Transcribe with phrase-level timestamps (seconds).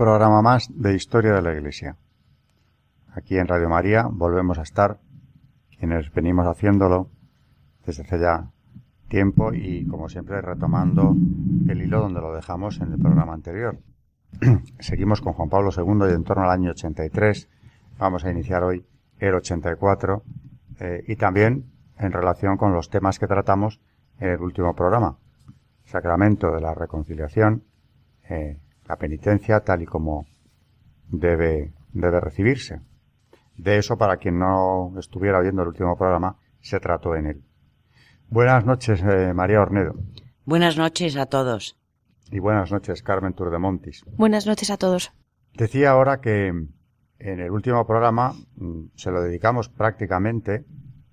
[0.00, 1.98] Programa más de Historia de la Iglesia.
[3.12, 4.98] Aquí en Radio María volvemos a estar,
[5.78, 7.10] quienes venimos haciéndolo
[7.84, 8.50] desde hace ya
[9.08, 11.14] tiempo y, como siempre, retomando
[11.68, 13.78] el hilo donde lo dejamos en el programa anterior.
[14.78, 17.50] Seguimos con Juan Pablo II y en torno al año 83
[17.98, 18.86] vamos a iniciar hoy
[19.18, 20.22] el 84
[20.78, 21.66] eh, y también
[21.98, 23.82] en relación con los temas que tratamos
[24.18, 25.18] en el último programa.
[25.84, 27.64] Sacramento de la reconciliación,
[28.30, 30.26] eh, la penitencia tal y como
[31.06, 32.80] debe, debe recibirse.
[33.56, 37.44] De eso, para quien no estuviera viendo el último programa, se trató en él.
[38.28, 39.94] Buenas noches, eh, María Ornedo.
[40.44, 41.78] Buenas noches a todos.
[42.32, 44.04] Y buenas noches, Carmen Turdemontis.
[44.16, 45.12] Buenas noches a todos.
[45.54, 50.64] Decía ahora que en el último programa mm, se lo dedicamos prácticamente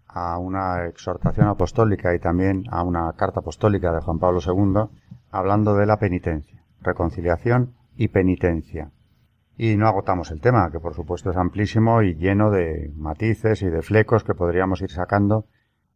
[0.07, 4.97] a una exhortación apostólica y también a una carta apostólica de Juan Pablo II,
[5.29, 8.91] hablando de la penitencia reconciliación y penitencia.
[9.57, 13.69] Y no agotamos el tema, que por supuesto es amplísimo y lleno de matices y
[13.69, 15.47] de flecos que podríamos ir sacando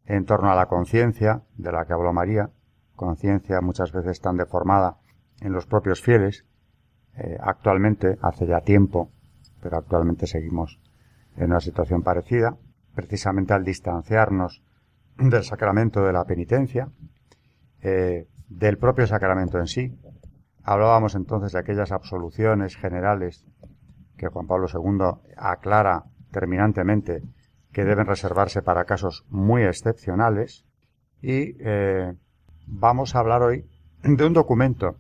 [0.06, 2.50] en torno a la conciencia de la que habló María,
[2.96, 4.98] conciencia muchas veces tan deformada
[5.42, 6.46] en los propios fieles.
[7.16, 9.12] Eh, actualmente, hace ya tiempo,
[9.62, 10.80] pero actualmente seguimos
[11.38, 12.58] en una situación parecida,
[12.96, 14.64] precisamente al distanciarnos
[15.18, 16.90] del sacramento de la penitencia,
[17.82, 19.98] eh, del propio sacramento en sí,
[20.64, 23.46] Hablábamos entonces de aquellas absoluciones generales
[24.18, 27.24] que Juan Pablo II aclara terminantemente
[27.72, 30.66] que deben reservarse para casos muy excepcionales.
[31.22, 32.14] Y eh,
[32.68, 33.66] vamos a hablar hoy
[34.04, 34.98] de un documento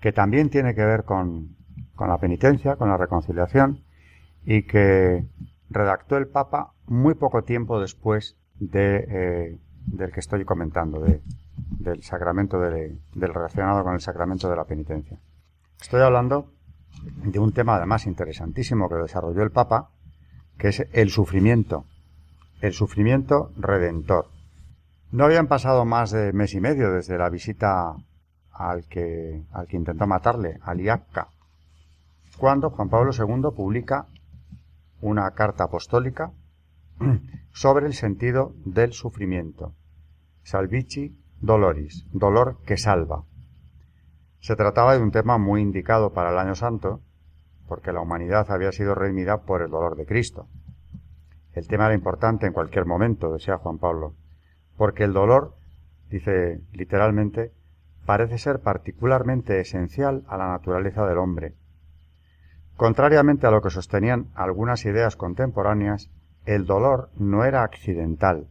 [0.00, 1.56] que también tiene que ver con,
[1.98, 3.84] la penitencia, con la reconciliación
[4.44, 5.26] y que
[5.68, 11.20] redactó el Papa muy poco tiempo después de, eh, del que estoy comentando, de,
[11.78, 15.18] del sacramento del relacionado con el sacramento de la penitencia.
[15.80, 16.52] Estoy hablando
[17.24, 19.90] de un tema además interesantísimo que desarrolló el Papa,
[20.58, 21.86] que es el sufrimiento,
[22.60, 24.28] el sufrimiento redentor.
[25.12, 27.94] No habían pasado más de mes y medio desde la visita
[28.52, 31.28] al que, al que intentó matarle, al Iacca,
[32.38, 34.06] cuando Juan Pablo II publica
[35.00, 36.32] una carta apostólica
[37.52, 39.74] sobre el sentido del sufrimiento.
[40.42, 43.24] Salvici Doloris, dolor que salva.
[44.40, 47.00] Se trataba de un tema muy indicado para el año santo,
[47.66, 50.48] porque la humanidad había sido redimida por el dolor de Cristo.
[51.54, 54.14] El tema era importante en cualquier momento, decía Juan Pablo,
[54.76, 55.56] porque el dolor,
[56.10, 57.52] dice literalmente,
[58.04, 61.54] parece ser particularmente esencial a la naturaleza del hombre.
[62.76, 66.10] Contrariamente a lo que sostenían algunas ideas contemporáneas,
[66.44, 68.48] el dolor no era accidental,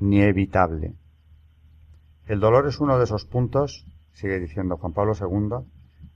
[0.00, 0.94] ni evitable.
[2.26, 5.64] El dolor es uno de esos puntos, sigue diciendo Juan Pablo II,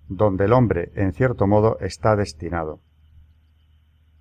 [0.08, 2.80] donde el hombre, en cierto modo, está destinado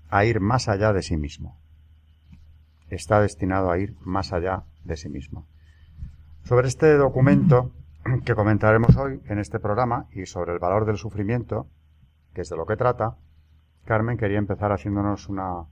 [0.09, 1.59] a ir más allá de sí mismo.
[2.89, 5.47] Está destinado a ir más allá de sí mismo.
[6.44, 7.72] Sobre este documento
[8.25, 11.67] que comentaremos hoy en este programa y sobre el valor del sufrimiento,
[12.33, 13.17] que es de lo que trata,
[13.85, 15.65] Carmen quería empezar haciéndonos una,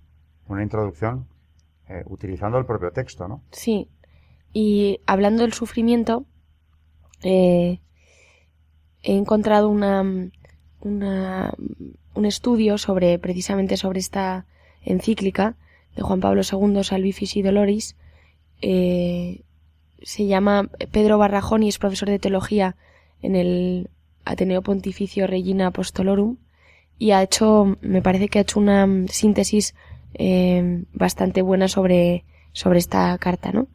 [0.47, 1.27] una introducción
[1.87, 3.43] eh, utilizando el propio texto, ¿no?
[3.51, 3.89] Sí,
[4.59, 6.25] y hablando del sufrimiento,
[7.21, 7.79] eh,
[9.03, 10.31] he encontrado un
[12.25, 14.47] estudio sobre precisamente sobre esta
[14.81, 15.57] encíclica
[15.95, 17.97] de Juan Pablo II, Salvifici y Doloris.
[18.63, 19.43] Eh,
[20.01, 22.77] se llama Pedro Barrajón y es profesor de teología
[23.21, 23.91] en el
[24.25, 26.37] Ateneo Pontificio Regina Apostolorum
[26.97, 29.75] y ha hecho, me parece que ha hecho una síntesis
[30.15, 33.67] eh, bastante buena sobre, sobre esta carta, ¿no?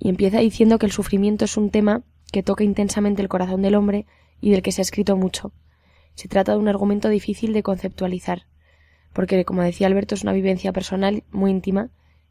[0.00, 2.02] Y empieza diciendo que el sufrimiento es un tema
[2.32, 4.06] que toca intensamente el corazón del hombre
[4.40, 5.52] y del que se ha escrito mucho.
[6.14, 8.46] Se trata de un argumento difícil de conceptualizar,
[9.12, 11.90] porque, como decía Alberto, es una vivencia personal muy íntima,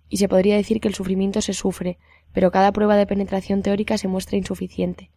[0.09, 1.97] y se podría decir que el sufrimiento se sufre,
[2.33, 5.11] pero cada prueba de penetración teórica se muestra insuficiente.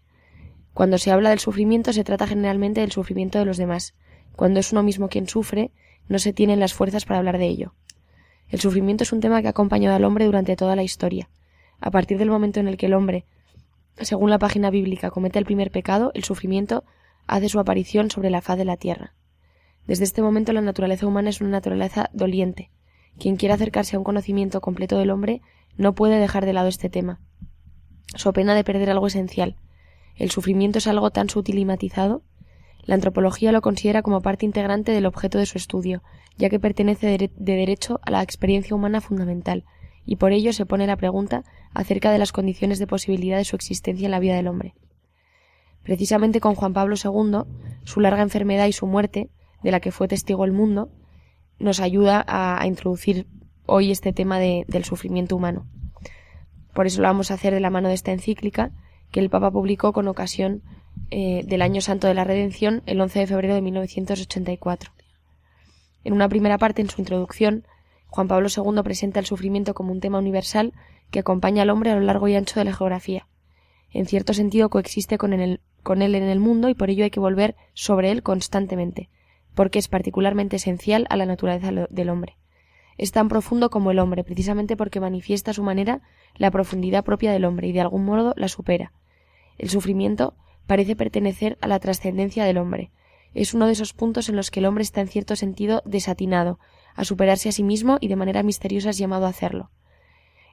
[0.72, 3.94] Cuando se habla del sufrimiento se trata generalmente del sufrimiento de los demás.
[4.34, 5.72] Cuando es uno mismo quien sufre,
[6.08, 7.74] no se tienen las fuerzas para hablar de ello.
[8.48, 11.28] El sufrimiento es un tema que ha acompañado al hombre durante toda la historia.
[11.80, 13.24] A partir del momento en el que el hombre,
[13.96, 16.84] según la página bíblica, comete el primer pecado, el sufrimiento
[17.26, 19.14] hace su aparición sobre la faz de la tierra.
[19.86, 22.70] Desde este momento la naturaleza humana es una naturaleza doliente.
[23.18, 25.42] Quien quiera acercarse a un conocimiento completo del hombre
[25.76, 27.20] no puede dejar de lado este tema.
[28.14, 29.56] So pena de perder algo esencial.
[30.16, 32.22] El sufrimiento es algo tan sutil y matizado.
[32.84, 36.02] La antropología lo considera como parte integrante del objeto de su estudio,
[36.36, 39.64] ya que pertenece de, derecho a la experiencia humana fundamental,
[40.04, 43.56] y por ello se pone la pregunta acerca de las condiciones de posibilidad de su
[43.56, 44.74] existencia en la vida del hombre.
[45.82, 47.42] Precisamente con Juan Pablo II,
[47.84, 49.30] su larga enfermedad y su muerte,
[49.62, 50.90] de la que fue testigo el mundo,
[51.58, 53.26] nos ayuda a, introducir
[53.66, 55.66] hoy este tema del sufrimiento humano.
[56.74, 58.72] Por eso lo vamos a hacer de la mano de esta encíclica
[59.10, 60.62] que el Papa publicó con ocasión
[61.10, 64.92] eh, del Año Santo de la Redención el 11 de febrero de 1984.
[66.04, 67.64] En una primera parte, en su introducción,
[68.10, 70.74] Juan Pablo II presenta el sufrimiento como un tema universal
[71.10, 73.26] que acompaña al hombre a lo largo y ancho de la geografía.
[73.92, 75.32] En cierto sentido coexiste con,
[75.82, 79.10] con él en el mundo y por ello hay que volver sobre él constantemente,
[79.54, 82.36] porque es particularmente esencial a la naturaleza del hombre.
[82.98, 86.02] Es tan profundo como el hombre, precisamente porque manifiesta a su manera
[86.36, 88.92] la profundidad propia del hombre y de algún modo la supera.
[89.56, 90.34] El sufrimiento
[90.66, 92.90] parece pertenecer a la trascendencia del hombre,
[93.34, 96.58] es uno de esos puntos en los que el hombre está en cierto sentido desatinado,
[96.94, 99.70] a superarse a sí mismo y de manera misteriosa es llamado a hacerlo.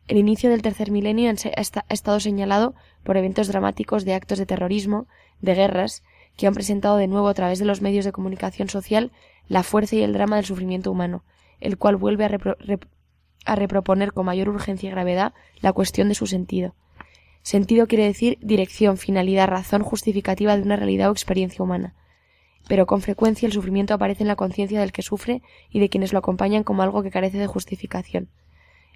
[0.08, 5.08] El inicio del tercer milenio ha estado señalado por eventos dramáticos de actos de terrorismo,
[5.42, 6.04] de guerras,
[6.38, 9.12] que han presentado de nuevo a través de los medios de comunicación social
[9.50, 11.24] la fuerza y el drama del sufrimiento humano,
[11.60, 12.30] el cual vuelve a,
[13.46, 16.76] a reproponer con mayor urgencia y gravedad la cuestión de su sentido.
[17.42, 21.96] Sentido quiere decir dirección, finalidad, razón justificativa de una realidad o experiencia humana
[22.68, 26.14] pero con frecuencia el sufrimiento aparece en la conciencia del que sufre y de quienes
[26.14, 28.30] lo acompañan como algo que carece de justificación.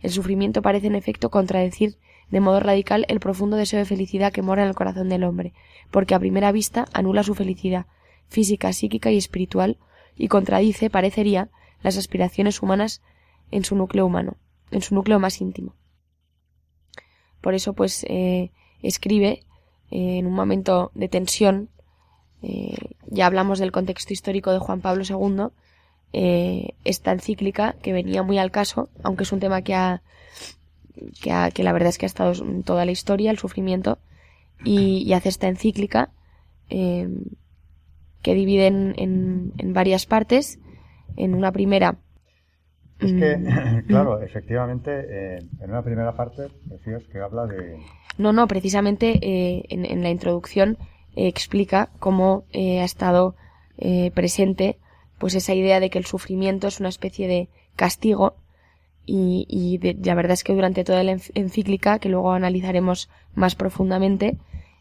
[0.02, 1.98] El sufrimiento parece en efecto contradecir
[2.30, 5.54] de modo radical el profundo deseo de felicidad que mora en el corazón del hombre,
[5.92, 7.86] porque a primera vista anula su felicidad
[8.28, 9.78] física, psíquica y espiritual
[10.16, 11.50] y contradice, parecería,
[11.84, 13.02] las aspiraciones humanas
[13.52, 14.38] en su núcleo humano,
[14.72, 15.76] en su núcleo más íntimo.
[17.42, 19.44] Por eso, pues, eh, escribe
[19.90, 21.70] eh, en un momento de tensión
[22.44, 22.76] eh,
[23.08, 25.48] ya hablamos del contexto histórico de Juan Pablo II,
[26.14, 30.02] eh, esta encíclica que venía muy al caso, aunque es un tema que ha,
[31.22, 34.00] que, la verdad es que ha estado en toda la historia, el sufrimiento,
[34.64, 36.10] y, hace esta encíclica
[36.70, 37.10] eh,
[38.22, 38.94] que divide en,
[39.58, 40.60] en, varias partes.
[41.18, 41.98] En una primera.
[43.00, 47.78] Es que, mm, claro, efectivamente, en una primera parte decías que habla de.
[48.20, 49.20] No, no, precisamente
[49.74, 50.78] en, en la introducción
[51.16, 53.36] explica cómo eh, ha estado
[53.78, 54.78] eh, presente
[55.18, 58.36] pues esa idea de que el sufrimiento es una especie de castigo
[59.06, 64.38] y, la verdad es que durante toda la encíclica, que luego analizaremos más profundamente,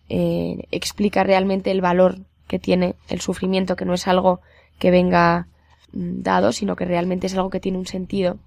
[0.08, 4.40] eh, explica realmente el valor que tiene el sufrimiento, que no es algo
[4.78, 5.48] que venga
[5.92, 8.38] mm, dado, sino que realmente es algo que tiene un sentido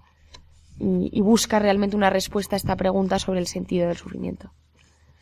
[0.80, 4.52] y busca realmente una respuesta a esta pregunta sobre el sentido del sufrimiento.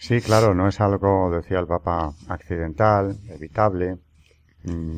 [0.01, 3.99] Sí, claro, no es algo, decía el Papa, accidental, evitable,
[4.63, 4.97] mm,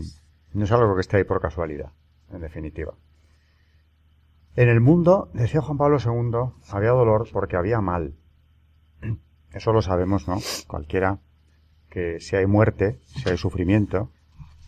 [0.54, 1.92] no es algo que esté ahí por casualidad,
[2.32, 2.94] en definitiva.
[4.56, 8.14] En el mundo, decía Juan Pablo II, había dolor porque había mal.
[9.52, 10.38] Eso lo sabemos, ¿no?
[10.68, 11.20] Cualquiera
[11.90, 14.10] que si hay muerte, si hay sufrimiento,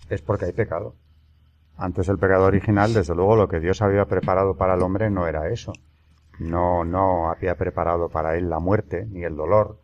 [0.10, 0.96] es porque hay pecado.
[1.77, 5.27] Antes del pecado original, desde luego, lo que Dios había preparado para el hombre no
[5.27, 5.72] era eso.
[6.39, 9.77] No, no había preparado para él la muerte, ni el dolor,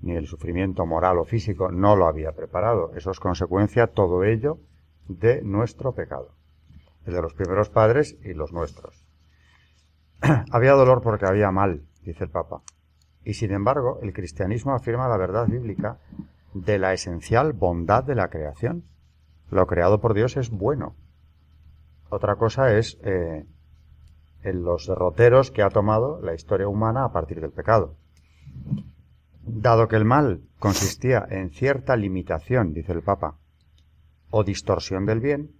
[0.00, 2.92] ni el sufrimiento moral o físico, no lo había preparado.
[2.94, 4.58] Eso es consecuencia, todo ello,
[5.08, 6.34] de nuestro pecado.
[7.04, 9.06] El de los primeros padres y los nuestros.
[10.52, 12.62] había dolor porque había mal, dice el Papa.
[13.24, 15.98] Y sin embargo, el cristianismo afirma la verdad bíblica
[16.54, 18.84] de la esencial bondad de la creación.
[19.50, 20.94] Lo creado por Dios es bueno.
[22.10, 23.46] Otra cosa es eh,
[24.42, 27.96] en los derroteros que ha tomado la historia humana a partir del pecado.
[29.50, 33.38] Dado que el mal consistía en cierta limitación, dice el Papa,
[34.30, 35.52] o distorsión del bien,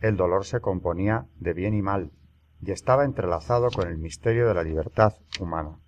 [0.00, 2.10] el dolor se componía de bien y mal
[2.62, 5.78] y estaba entrelazado con el misterio de la libertad humana.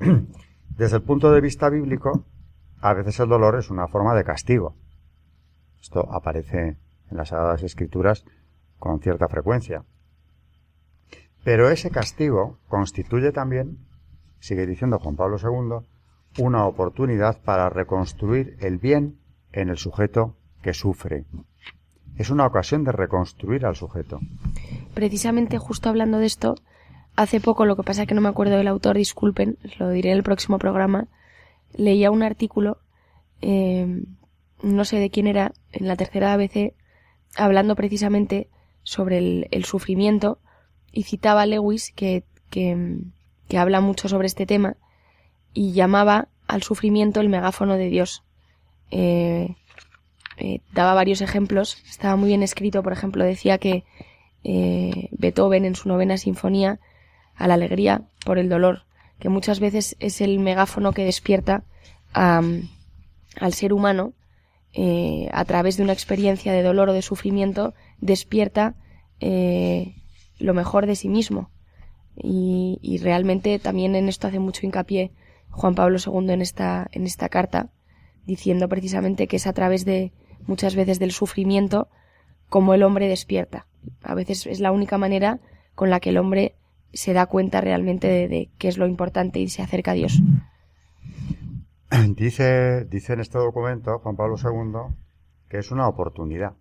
[0.78, 2.24] Desde el punto de vista bíblico,
[2.80, 4.74] a veces el dolor es una forma de castigo.
[5.82, 6.78] Esto aparece
[7.10, 8.24] en las Sagradas Escrituras
[8.78, 9.84] con cierta frecuencia.
[11.44, 13.86] Pero ese castigo constituye también,
[14.40, 15.86] sigue diciendo Juan Pablo II,
[16.38, 19.18] una oportunidad para reconstruir el bien
[19.52, 21.24] en el sujeto que sufre.
[22.16, 24.20] Es una ocasión de reconstruir al sujeto.
[24.94, 26.56] Precisamente justo hablando de esto,
[27.16, 30.10] hace poco, lo que pasa es que no me acuerdo del autor, disculpen, lo diré
[30.10, 31.06] en el próximo programa,
[31.74, 32.78] leía un artículo,
[33.40, 34.02] eh,
[34.62, 36.74] no sé de quién era, en la tercera ABC,
[37.36, 38.48] hablando precisamente
[38.82, 40.38] sobre el, sufrimiento
[40.90, 42.98] y citaba a Lewis que, que,
[43.48, 44.76] que habla mucho sobre este tema
[45.54, 48.24] y llamaba al sufrimiento el megáfono de Dios.
[48.90, 49.54] Eh,
[50.38, 53.84] eh, daba varios ejemplos, estaba muy bien escrito, por ejemplo, decía que
[54.44, 56.80] eh, Beethoven en su novena sinfonía
[57.34, 58.84] a la alegría por el dolor,
[59.18, 61.64] que muchas veces es el megáfono que despierta
[62.12, 64.14] al ser humano
[65.32, 68.74] a través de una experiencia de dolor o de sufrimiento, despierta
[69.20, 71.50] lo mejor de sí mismo.
[72.20, 75.12] Y, realmente también en esto hace mucho hincapié
[75.58, 77.70] Juan Pablo II en esta, en esta carta,
[78.26, 80.12] diciendo precisamente que es a través de
[80.46, 81.88] muchas veces del sufrimiento
[82.48, 83.66] como el hombre despierta.
[84.02, 85.40] A veces es la única manera
[85.74, 86.54] con la que el hombre
[86.92, 90.22] se da cuenta realmente de, qué es lo importante y se acerca a Dios.
[92.14, 94.94] Dice, dice en este documento Juan Pablo II
[95.48, 96.52] que es una oportunidad.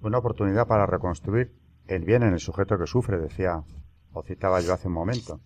[0.00, 1.52] Una oportunidad para reconstruir
[1.86, 3.62] el bien en el sujeto que sufre, decía
[4.12, 5.40] o citaba yo hace un momento.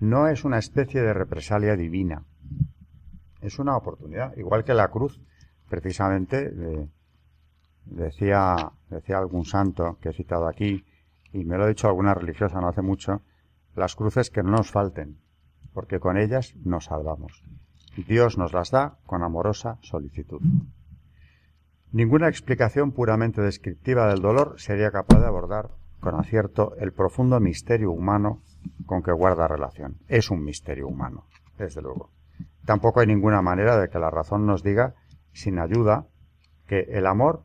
[0.00, 2.24] No es una especie de represalia divina.
[3.40, 4.36] Es una oportunidad.
[4.36, 5.20] Igual que la cruz,
[5.68, 6.52] precisamente,
[7.84, 10.84] decía, decía algún santo que he citado aquí,
[11.32, 13.22] y me lo ha dicho alguna religiosa no hace mucho,
[13.74, 15.18] las cruces que no nos falten,
[15.72, 17.42] porque con ellas nos salvamos.
[18.06, 20.40] Dios nos las da con amorosa solicitud.
[21.90, 27.90] Ninguna explicación puramente descriptiva del dolor sería capaz de abordar con acierto el profundo misterio
[27.90, 28.42] humano
[28.86, 29.96] con que guarda relación.
[30.08, 31.24] Es un misterio humano,
[31.58, 32.10] desde luego.
[32.64, 34.94] Tampoco hay ninguna manera de que la razón nos diga,
[35.32, 36.06] sin ayuda,
[36.66, 37.44] que el amor,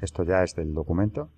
[0.00, 1.30] esto ya es del documento,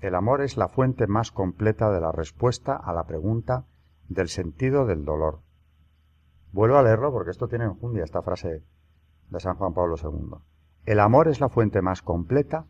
[0.00, 3.64] el amor es la fuente más completa de la respuesta a la pregunta
[4.08, 5.40] del sentido del dolor.
[6.52, 8.62] Vuelvo a leerlo porque esto tiene enjundia, esta frase
[9.30, 10.36] de San Juan Pablo II.
[10.86, 12.66] El amor es la fuente más completa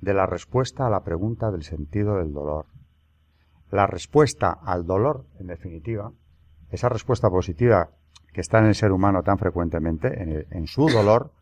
[0.00, 2.66] de la respuesta a la pregunta del sentido del dolor.
[3.70, 6.12] La respuesta al dolor, en definitiva,
[6.70, 7.90] esa respuesta positiva
[8.32, 11.32] que está en el ser humano tan frecuentemente, en, en su dolor,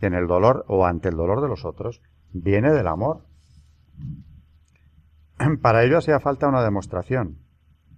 [0.00, 2.02] en el dolor o ante el dolor de los otros,
[2.32, 3.24] viene del amor.
[5.62, 7.38] Para ello hacía falta una demostración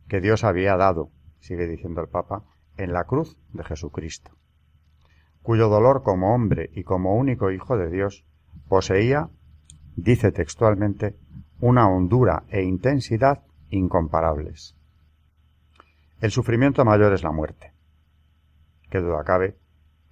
[0.09, 2.45] que Dios había dado, sigue diciendo el Papa,
[2.77, 4.33] en la cruz de Jesucristo,
[5.43, 8.25] cuyo dolor como hombre y como único Hijo de Dios
[8.69, 9.31] poseía,
[9.97, 11.17] dice textualmente,
[11.61, 13.43] una hondura e intensidad
[13.75, 14.77] incomparables.
[16.21, 17.73] El sufrimiento mayor es la muerte.
[18.91, 19.59] Qué duda cabe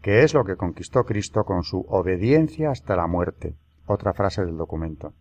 [0.03, 4.57] que es lo que conquistó Cristo con su obediencia hasta la muerte, otra frase del
[4.57, 5.15] documento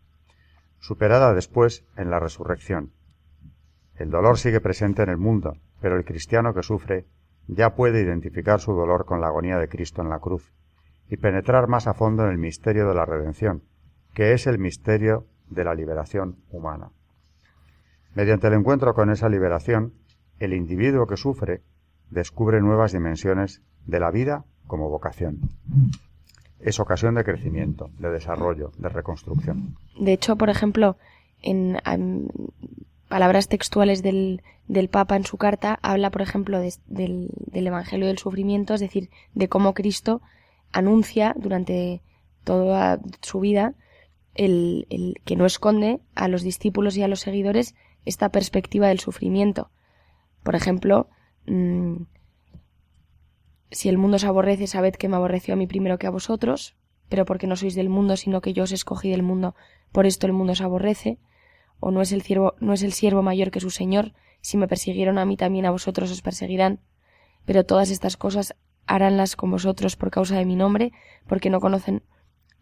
[0.82, 2.92] superada después en la resurrección.
[3.96, 7.06] El dolor sigue presente en el mundo, pero el cristiano que sufre
[7.48, 10.52] ya puede identificar su dolor con la agonía de Cristo en la cruz
[11.08, 13.64] y penetrar más a fondo en el misterio de la redención,
[14.14, 16.92] que es el misterio de la liberación humana.
[18.16, 19.94] Mediante el encuentro con esa liberación,
[20.40, 21.62] el individuo que sufre
[22.10, 25.40] descubre nuevas dimensiones de la vida como vocación
[26.64, 29.76] es ocasión de crecimiento, de desarrollo, de reconstrucción.
[30.00, 30.98] De hecho, por ejemplo,
[31.42, 31.78] en,
[33.08, 38.74] palabras textuales del, del, Papa en su carta, habla, por ejemplo, del, Evangelio del Sufrimiento,
[38.74, 40.22] es decir, de cómo Cristo
[40.72, 42.02] anuncia durante
[42.44, 43.74] toda su vida
[44.34, 49.00] el, el, que no esconde a los discípulos y a los seguidores esta perspectiva del
[49.00, 49.72] sufrimiento.
[50.44, 51.10] Por ejemplo,
[51.46, 52.04] mm,
[53.72, 56.76] si el mundo os aborrece, sabed que me aborreció a mí primero que a vosotros,
[57.10, 59.56] pero porque no sois del mundo, sino que yo os escogí del mundo,
[59.92, 61.20] por esto el mundo os aborrece.
[61.80, 64.68] O no es el siervo, no es el siervo mayor que su señor, si me
[64.68, 66.80] persiguieron a mí también a vosotros os perseguirán.
[67.46, 68.56] Pero todas estas cosas
[68.86, 70.92] haránlas con vosotros por causa de mi nombre,
[71.28, 72.04] porque no conocen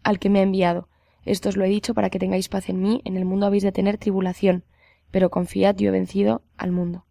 [0.02, 0.88] al que me ha enviado.
[1.24, 3.62] Esto os lo he dicho para que tengáis paz en mí, en el mundo habéis
[3.62, 4.64] de tener tribulación,
[5.10, 7.04] pero confiad, yo vencido al mundo.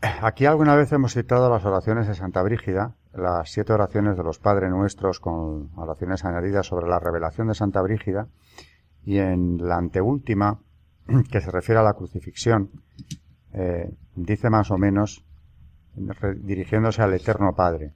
[0.00, 4.38] Aquí alguna vez hemos citado las oraciones de Santa Brígida, las siete oraciones de los
[4.38, 8.28] Padres Nuestros con oraciones añadidas sobre la revelación de Santa Brígida,
[9.04, 10.60] y en la anteúltima,
[11.32, 12.70] que se refiere a la crucifixión,
[13.52, 15.24] eh, dice más o menos,
[15.94, 17.94] dirigiéndose al Eterno Padre,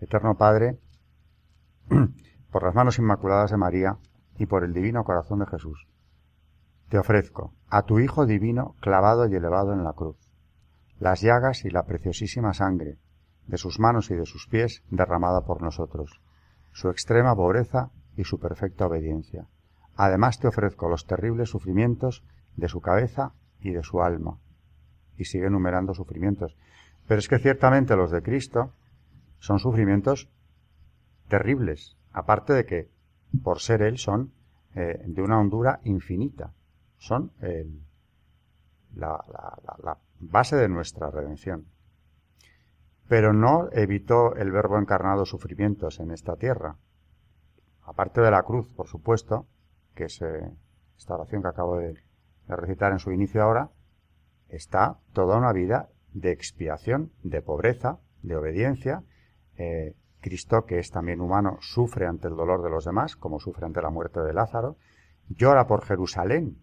[0.00, 0.78] Eterno Padre,
[2.50, 3.98] por las manos inmaculadas de María
[4.38, 5.86] y por el divino corazón de Jesús,
[6.88, 10.16] te ofrezco a tu Hijo divino clavado y elevado en la cruz
[10.98, 12.96] las llagas y la preciosísima sangre
[13.46, 16.20] de sus manos y de sus pies derramada por nosotros,
[16.72, 19.46] su extrema pobreza y su perfecta obediencia.
[19.96, 22.24] Además te ofrezco los terribles sufrimientos
[22.56, 24.38] de su cabeza y de su alma.
[25.16, 26.56] Y sigue enumerando sufrimientos.
[27.06, 28.72] Pero es que ciertamente los de Cristo
[29.38, 30.28] son sufrimientos
[31.28, 32.90] terribles, aparte de que,
[33.42, 34.32] por ser Él, son
[34.74, 36.52] eh, de una hondura infinita.
[36.98, 37.32] Son
[38.94, 41.66] la, base de nuestra redención.
[43.08, 46.76] Pero no evitó el Verbo encarnado sufrimientos en esta tierra.
[47.82, 49.46] Aparte de la cruz, por supuesto,
[49.94, 50.50] que es eh,
[50.98, 51.94] esta oración que acabo de,
[52.48, 53.70] recitar en su inicio ahora,
[54.48, 59.04] está toda una vida de expiación, de pobreza, de obediencia.
[59.56, 63.66] Eh, Cristo, que es también humano, sufre ante el dolor de los demás, como sufre
[63.66, 64.76] ante la muerte de Lázaro,
[65.28, 66.58] llora por Jerusalén.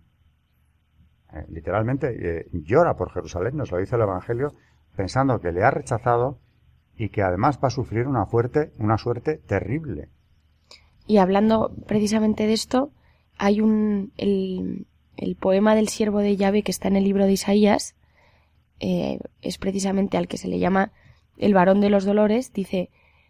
[1.34, 4.54] Eh, literalmente llora por Jerusalén, nos lo dice el Evangelio,
[4.96, 6.40] pensando que le ha rechazado
[6.98, 10.10] y que además va a sufrir una, fuerte, una suerte terrible.
[11.08, 12.92] Y hablando precisamente de esto,
[13.38, 14.86] hay un el,
[15.40, 17.96] poema del siervo de Yahvé que está en el libro de Isaías,
[18.80, 20.92] eh, es precisamente al que se le llama
[21.38, 22.90] el varón de los dolores, dice,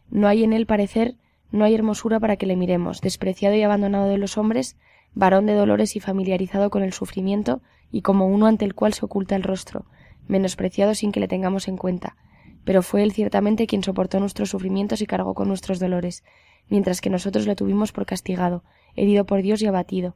[0.10, 1.16] no hay en él parecer,
[1.52, 4.78] no hay hermosura para que le miremos, despreciado y abandonado de los hombres,
[5.14, 7.62] varón de dolores y familiarizado con el sufrimiento,
[7.94, 9.86] y como uno ante el cual se oculta el rostro,
[10.28, 12.18] menospreciado sin que le tengamos en cuenta.
[12.66, 16.24] Pero fue él ciertamente quien soportó nuestros sufrimientos y cargó con nuestros dolores,
[16.70, 18.64] mientras que nosotros le tuvimos por castigado,
[18.96, 20.16] herido por Dios y abatido.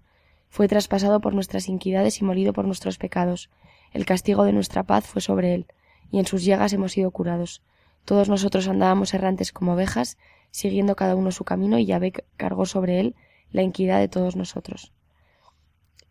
[0.49, 3.51] Fue traspasado por nuestras iniquidades y molido por nuestros pecados.
[3.93, 5.67] El castigo de nuestra paz fue sobre él,
[6.09, 7.61] y en sus llagas hemos sido curados.
[8.05, 10.17] Todos nosotros andábamos errantes como ovejas,
[10.49, 13.15] siguiendo cada uno su camino, y Yahvé cargó sobre él
[13.51, 14.93] la iniquidad de todos nosotros.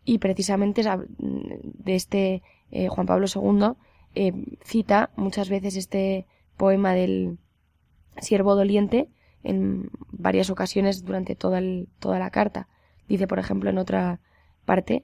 [0.07, 0.83] Y precisamente
[1.19, 3.73] de este eh, Juan Pablo II
[4.15, 4.31] eh,
[4.63, 7.39] cita muchas veces este poema del
[8.17, 9.09] siervo doliente
[9.43, 11.59] en varias ocasiones durante toda,
[11.99, 12.69] toda la carta.
[13.09, 14.21] Dice, por ejemplo, en otra
[14.63, 15.03] parte,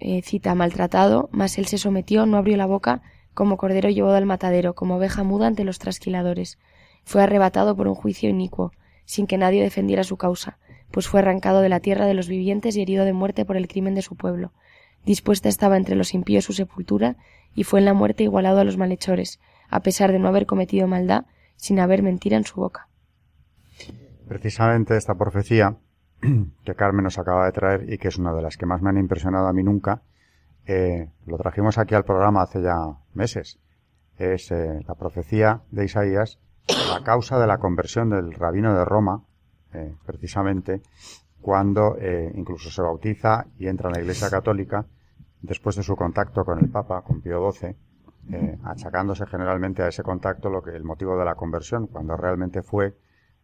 [0.00, 4.26] eh, cita maltratado, mas él se sometió, no abrió la boca, como cordero llevado al
[4.26, 6.58] matadero, como oveja muda ante los trasquiladores.
[7.04, 8.72] Fue arrebatado por un juicio inicuo,
[9.04, 10.58] sin que nadie defendiera su causa,
[10.90, 13.68] pues fue arrancado de la tierra de los vivientes y herido de muerte por el
[13.68, 14.52] crimen de su pueblo.
[15.04, 17.16] Dispuesta estaba entre los impíos su sepultura,
[17.54, 20.86] y fue en la muerte igualado a los malhechores, a pesar de no haber cometido
[20.86, 21.24] maldad,
[21.56, 22.88] sin haber mentira en su boca.
[24.28, 25.76] Precisamente esta profecía
[26.64, 28.90] que Carmen nos acaba de traer y que es una de las que más me
[28.90, 30.02] han impresionado a mí nunca,
[30.66, 32.76] eh, lo trajimos aquí al programa hace ya
[33.14, 33.58] meses.
[34.18, 39.24] Es eh, la profecía de Isaías, la causa de la conversión del rabino de Roma,
[39.72, 40.82] eh, precisamente,
[41.40, 41.96] cuando
[42.34, 44.84] incluso se bautiza y entra en la Iglesia Católica
[45.40, 47.74] después de su contacto con el Papa, con Pío XII,
[48.62, 52.94] achacándose generalmente a ese contacto lo que el motivo de la conversión, cuando realmente fue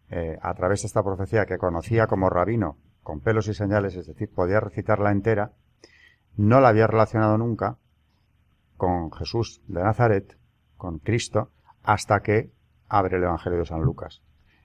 [0.08, 4.06] eh, a través de esta profecía que conocía como rabino, con pelos y señales, es
[4.06, 5.52] decir, podía recitarla entera,
[6.36, 7.78] no la había relacionado nunca
[8.76, 10.38] con Jesús de Nazaret,
[10.76, 11.50] con Cristo,
[11.82, 12.52] hasta que
[12.88, 14.22] abre el Evangelio de San Lucas.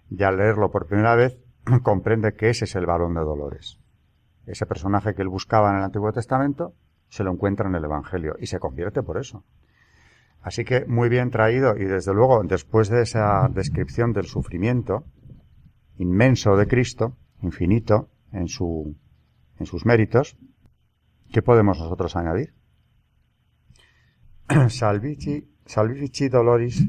[0.10, 1.40] Y al leerlo por primera vez,
[1.84, 3.80] comprende que ese es el varón de dolores.
[4.46, 6.74] Ese personaje que él buscaba en el Antiguo Testamento,
[7.10, 9.44] se lo encuentra en el Evangelio y se convierte por eso.
[10.42, 15.06] Así que muy bien traído y desde luego después de esa descripción del sufrimiento,
[15.98, 18.96] inmenso de Cristo, infinito en, su,
[19.60, 20.38] en sus méritos,
[21.32, 22.56] ¿qué podemos nosotros añadir?
[24.70, 26.88] Salvici, Salvici Doloris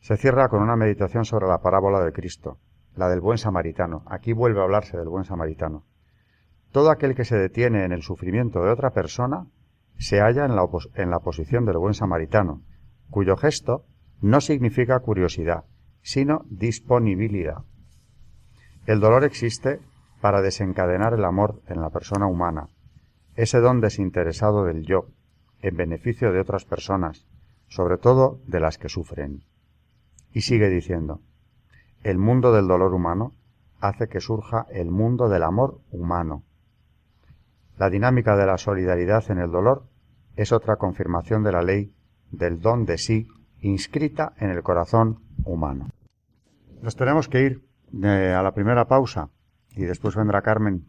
[0.00, 2.58] se cierra con una meditación sobre la parábola de Cristo,
[2.98, 4.02] la del buen samaritano.
[4.06, 5.84] Aquí vuelve a hablarse del buen samaritano.
[6.72, 9.46] Todo aquel que se detiene en el sufrimiento de otra persona
[9.98, 12.62] se halla en la, en la posición del buen samaritano,
[13.08, 13.84] cuyo gesto
[14.20, 15.64] no significa curiosidad,
[16.02, 17.62] sino disponibilidad.
[18.86, 19.80] El dolor existe
[20.20, 22.68] para desencadenar el amor en la persona humana,
[23.36, 25.06] ese don desinteresado del yo,
[25.60, 27.26] en beneficio de otras personas,
[27.68, 29.44] sobre todo de las que sufren.
[30.32, 31.20] Y sigue diciendo,
[32.02, 33.32] el mundo del dolor humano
[33.80, 36.42] hace que surja el mundo del amor humano.
[37.76, 39.84] La dinámica de la solidaridad en el dolor
[40.36, 41.92] es otra confirmación de la ley
[42.30, 43.28] del don de sí
[43.60, 45.88] inscrita en el corazón humano.
[46.82, 47.68] Nos tenemos que ir
[48.04, 49.30] a la primera pausa
[49.70, 50.86] y después vendrá Carmen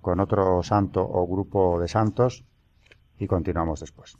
[0.00, 2.44] con otro santo o grupo de santos
[3.18, 4.16] y continuamos después.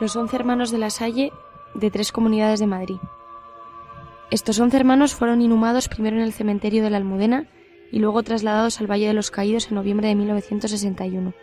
[0.00, 1.30] Los once hermanos de la Salle
[1.74, 2.96] de tres comunidades de Madrid.
[4.30, 7.48] Estos once hermanos fueron inhumados primero en el cementerio de la Almudena
[7.92, 11.34] y luego trasladados al Valle de los Caídos en noviembre de 1961.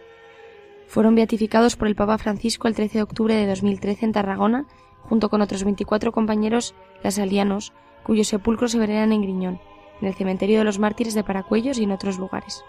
[0.87, 4.65] Fueron beatificados por el Papa Francisco el 13 de octubre de 2013 en Tarragona,
[5.03, 9.59] junto con otros 24 compañeros lasalianos, cuyos sepulcros se veneran en Griñón,
[10.01, 12.63] en el cementerio de los mártires de Paracuellos y en otros lugares.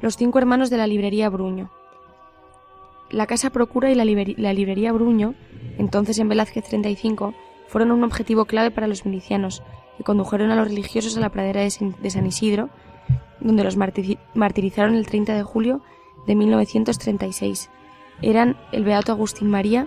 [0.00, 1.70] Los cinco hermanos de la librería Bruño.
[3.14, 5.34] La Casa Procura y la, librería Bruño,
[5.78, 7.32] entonces en Velázquez 35,
[7.68, 9.62] fueron un objetivo clave para los milicianos,
[9.96, 11.70] que condujeron a los religiosos a la pradera de
[12.10, 12.70] San Isidro,
[13.38, 15.80] donde los martirizaron el 30 de julio
[16.26, 17.70] de 1936.
[18.20, 19.86] Eran el Beato Agustín María,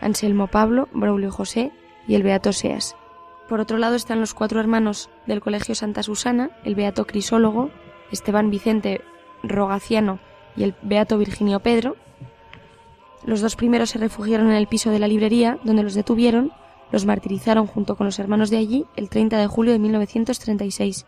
[0.00, 1.72] Anselmo Pablo, Braulio José
[2.06, 2.94] y el Beato Seas.
[3.48, 7.70] Por otro lado están los cuatro hermanos del Colegio Santa Susana, el Beato Crisólogo,
[8.12, 9.00] Esteban Vicente
[9.42, 10.20] Rogaciano
[10.56, 11.96] y el Beato Virginio Pedro.
[13.28, 16.50] Los dos primeros se refugiaron en el piso de la librería, donde los detuvieron
[16.90, 21.04] los martirizaron junto con los hermanos de allí el 30 de julio de 1936.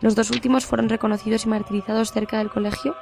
[0.00, 2.96] Los dos últimos fueron reconocidos y martirizados cerca del colegio,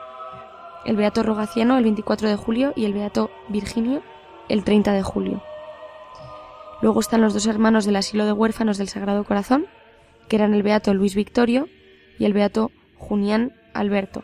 [0.84, 4.02] el Beato Rogaciano el 24 de julio y el Beato Virginio
[4.50, 5.42] el 30 de julio.
[6.82, 9.68] Luego están los dos hermanos del asilo de huérfanos del Sagrado Corazón,
[10.28, 11.66] que eran el Beato Luis Victorio
[12.18, 14.22] y el Beato Junián Alberto,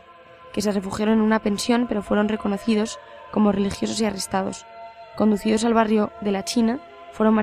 [0.53, 2.99] que se refugiaron en una pensión pero fueron reconocidos
[3.33, 4.67] como religiosos y arrestados.
[5.17, 6.81] Conducidos al barrio de la China,
[7.13, 7.35] fueron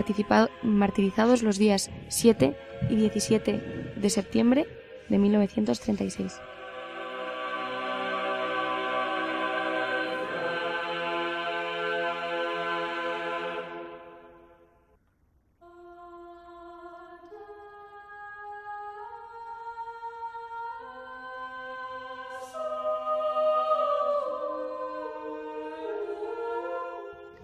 [0.61, 2.55] martirizados los días 7
[2.89, 4.67] y 17 de septiembre
[5.09, 6.39] de 1936.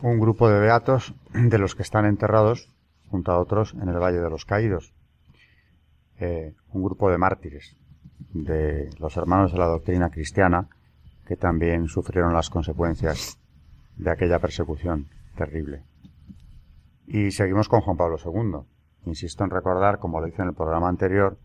[0.10, 2.69] Un grupo de beatos de los que están enterrados
[3.10, 4.93] junto a otros en el Valle de los Caídos.
[6.19, 7.78] Eh, un grupo de mártires
[8.34, 10.67] de los hermanos de la doctrina cristiana
[11.26, 13.39] que también sufrieron las consecuencias
[13.98, 15.84] de aquella persecución terrible.
[17.08, 18.65] Y seguimos con Juan Pablo II.
[19.06, 21.38] Insisto en recordar, como lo hice en el programa anterior,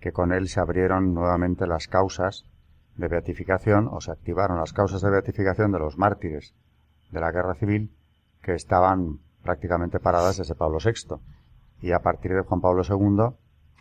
[0.00, 2.44] que con él se abrieron nuevamente las causas
[2.96, 6.54] de beatificación o se activaron las causas de beatificación de los mártires
[7.10, 7.90] de la guerra civil
[8.42, 11.16] que estaban prácticamente paradas desde Pablo VI.
[11.80, 13.34] Y a partir de Juan Pablo II,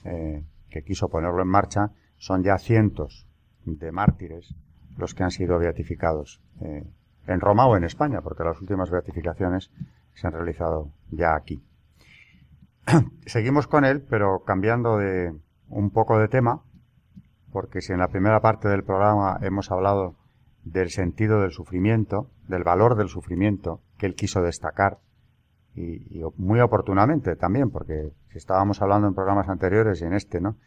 [0.06, 3.28] eh, que quiso ponerlo en marcha, son ya cientos
[3.66, 4.56] de mártires
[4.98, 6.84] los que han sido beatificados eh,
[7.28, 9.72] en Roma o en España, porque las últimas beatificaciones
[10.14, 11.64] se han realizado ya aquí.
[13.26, 15.34] Seguimos con él, pero cambiando de
[15.70, 16.62] un poco de tema,
[17.52, 20.16] porque si en la primera parte del programa hemos hablado
[20.64, 24.98] del sentido del sufrimiento, del valor del sufrimiento que él quiso destacar,
[25.76, 30.58] y, muy oportunamente también, porque si estábamos hablando en programas anteriores y en este, ¿no?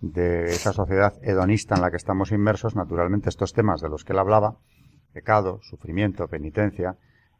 [0.00, 4.12] de esa sociedad hedonista en la que estamos inmersos, naturalmente estos temas de los que
[4.12, 4.58] él hablaba,
[5.12, 6.96] pecado, sufrimiento, penitencia,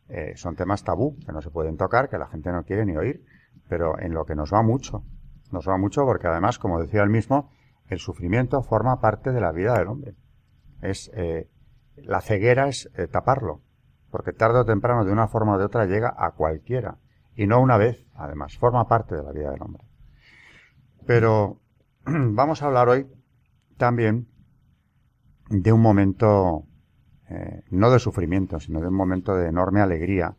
[0.08, 2.96] eh, son temas tabú, que no se pueden tocar, que la gente no quiere ni
[2.96, 3.24] oír,
[3.68, 5.02] pero en lo que nos va mucho,
[5.50, 7.50] nos va mucho porque además, como decía él mismo,
[7.88, 10.14] el sufrimiento forma parte de la vida del hombre.
[10.80, 11.48] Es eh,
[11.96, 13.60] la ceguera es eh, taparlo,
[14.10, 16.98] porque tarde o temprano, de una forma o de otra, llega a cualquiera,
[17.34, 19.84] y no una vez, además, forma parte de la vida del hombre.
[21.06, 21.60] Pero
[22.04, 23.06] vamos a hablar hoy
[23.76, 24.28] también
[25.48, 26.64] de un momento,
[27.28, 30.36] eh, no de sufrimiento, sino de un momento de enorme alegría,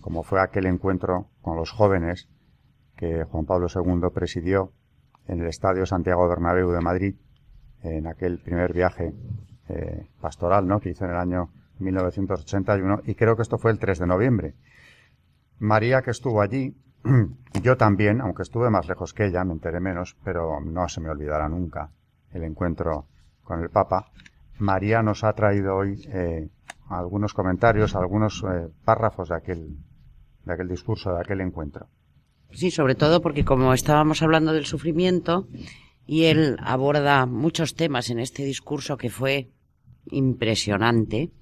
[0.00, 2.28] como fue aquel encuentro con los jóvenes
[2.96, 4.72] que Juan Pablo II presidió
[5.26, 7.16] en el Estadio Santiago Bernabéu de Madrid,
[7.82, 9.14] en aquel primer viaje
[9.68, 10.80] eh, pastoral, ¿no?
[10.80, 14.54] Que hizo en el año 1981 y creo que esto fue el 3 de noviembre.
[15.58, 16.76] María que estuvo allí,
[17.54, 21.00] y yo también, aunque estuve más lejos que ella, me enteré menos, pero no se
[21.00, 21.90] me olvidará nunca
[22.32, 23.06] el encuentro
[23.42, 24.06] con el Papa.
[24.58, 26.48] María nos ha traído hoy eh,
[26.88, 29.76] algunos comentarios, algunos eh, párrafos de aquel,
[30.44, 31.88] de aquel discurso, de aquel encuentro.
[32.52, 35.48] Sí, sobre todo porque como estábamos hablando del sufrimiento
[36.06, 39.50] y él aborda muchos temas en este discurso que fue
[40.10, 41.32] impresionante,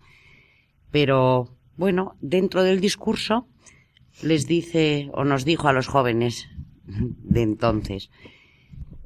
[0.94, 3.48] pero bueno, dentro del discurso
[4.22, 6.48] les dice o nos dijo a los jóvenes
[6.84, 8.12] de entonces,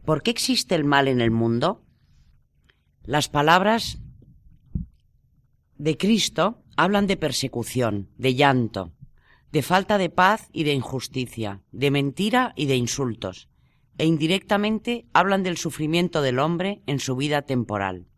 [0.05, 1.83] ¿por qué existe el mal en el mundo?
[3.05, 4.03] Las palabras
[5.79, 8.93] de Cristo hablan de persecución, de llanto,
[9.51, 13.49] de falta de paz y de injusticia, de mentira y de insultos,
[13.97, 18.09] e indirectamente hablan del sufrimiento del hombre en su vida temporal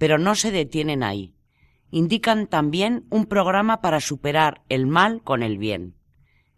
[0.00, 1.34] pero no se detienen ahí.
[1.90, 5.94] Indican también un programa para superar el mal con el bien.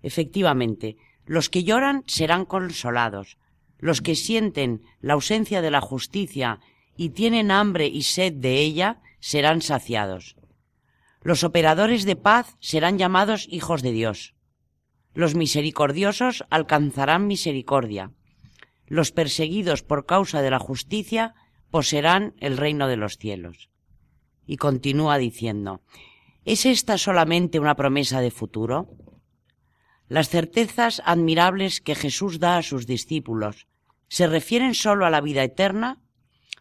[0.03, 3.38] Efectivamente, los que lloran serán consolados,
[3.79, 6.61] los que sienten la ausencia de la justicia
[6.97, 10.37] y tienen hambre y sed de ella serán saciados.
[11.23, 14.35] Los operadores de paz serán llamados hijos de Dios.
[15.14, 18.12] Los misericordiosos alcanzarán misericordia.
[18.87, 21.35] Los perseguidos por causa de la justicia
[21.71, 23.72] poseerán el reino de los cielos.
[24.46, 25.83] Y continúa diciendo,
[26.44, 28.88] ¿es esta solamente una promesa de futuro?
[30.09, 33.66] Las certezas admirables que Jesús da a sus discípulos
[34.09, 36.02] se refieren sólo a la vida eterna,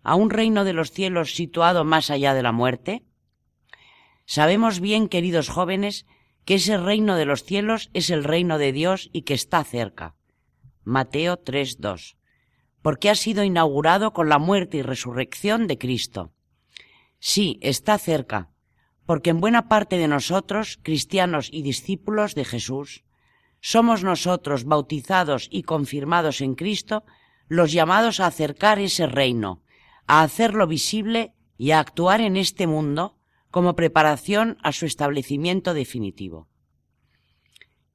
[0.03, 3.03] a un reino de los cielos situado más allá de la muerte.
[4.25, 6.05] Sabemos bien, queridos jóvenes,
[6.45, 10.15] que ese reino de los cielos es el reino de Dios y que está cerca.
[10.83, 12.15] Mateo 3.2.
[12.81, 16.33] Porque ha sido inaugurado con la muerte y resurrección de Cristo.
[17.23, 18.49] Sí, está cerca,
[19.05, 23.03] porque en buena parte de nosotros, cristianos y discípulos de Jesús,
[23.59, 27.03] somos nosotros bautizados y confirmados en Cristo
[27.47, 29.61] los llamados a acercar ese reino,
[30.07, 33.19] a hacerlo visible y a actuar en este mundo
[33.51, 36.47] como preparación a su establecimiento definitivo.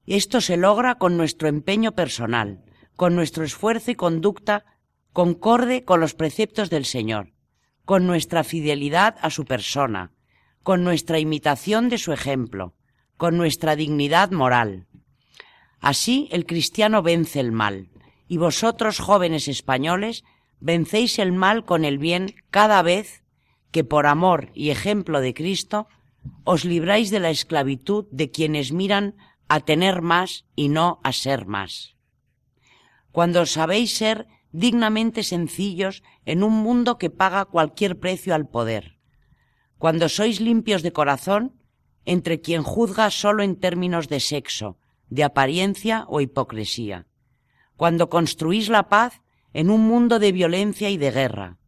[0.07, 2.63] Esto se logra con nuestro empeño personal,
[2.95, 4.65] con nuestro esfuerzo y conducta
[5.13, 7.33] concorde con los preceptos del Señor,
[7.87, 10.11] con nuestra fidelidad a su persona,
[10.63, 12.75] con nuestra imitación de su ejemplo,
[13.17, 14.89] con nuestra dignidad moral.
[15.81, 17.89] Así el cristiano vence el mal,
[18.27, 20.25] y vosotros, jóvenes españoles,
[20.59, 23.23] vencéis el mal con el bien cada vez
[23.71, 25.87] que por amor y ejemplo de Cristo
[26.43, 29.15] os libráis de la esclavitud de quienes miran
[29.47, 31.95] a tener más y no a ser más.
[33.13, 38.99] Cuando sabéis ser dignamente sencillos en un mundo que paga cualquier precio al poder.
[39.79, 41.61] Cuando sois limpios de corazón
[42.05, 44.79] entre quien juzga solo en términos de sexo,
[45.09, 47.07] de apariencia o hipocresía.
[47.77, 51.59] Cuando construís la paz en un mundo de violencia y de guerra.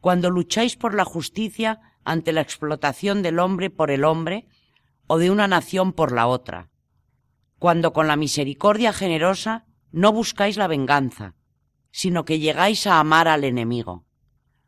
[0.00, 4.46] Cuando lucháis por la justicia ante la explotación del hombre por el hombre
[5.06, 6.70] o de una nación por la otra.
[7.58, 11.34] Cuando con la misericordia generosa no buscáis la venganza,
[11.92, 14.04] sino que llegáis a amar al enemigo.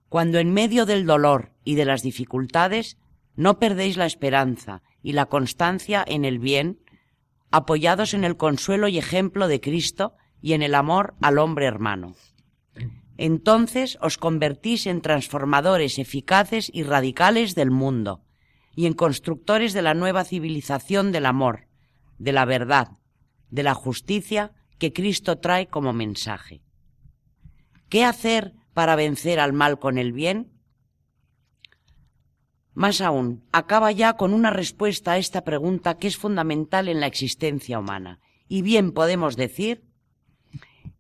[0.09, 2.99] Cuando en medio del dolor y de las dificultades
[3.35, 6.79] no perdéis la esperanza y la constancia en el bien,
[7.51, 12.15] apoyados en el consuelo y ejemplo de Cristo y en el amor al hombre hermano.
[13.17, 18.23] Entonces os convertís en transformadores eficaces y radicales del mundo,
[18.77, 21.69] y en constructores de la nueva civilización del amor,
[22.19, 22.89] de la verdad,
[23.51, 26.64] de la justicia que Cristo trae como mensaje.
[27.95, 30.51] ¿Qué hacer para vencer al mal con el bien?
[32.73, 37.07] Más aún, acaba ya con una respuesta a esta pregunta que es fundamental en la
[37.07, 38.19] existencia humana.
[38.49, 39.85] Y bien podemos decir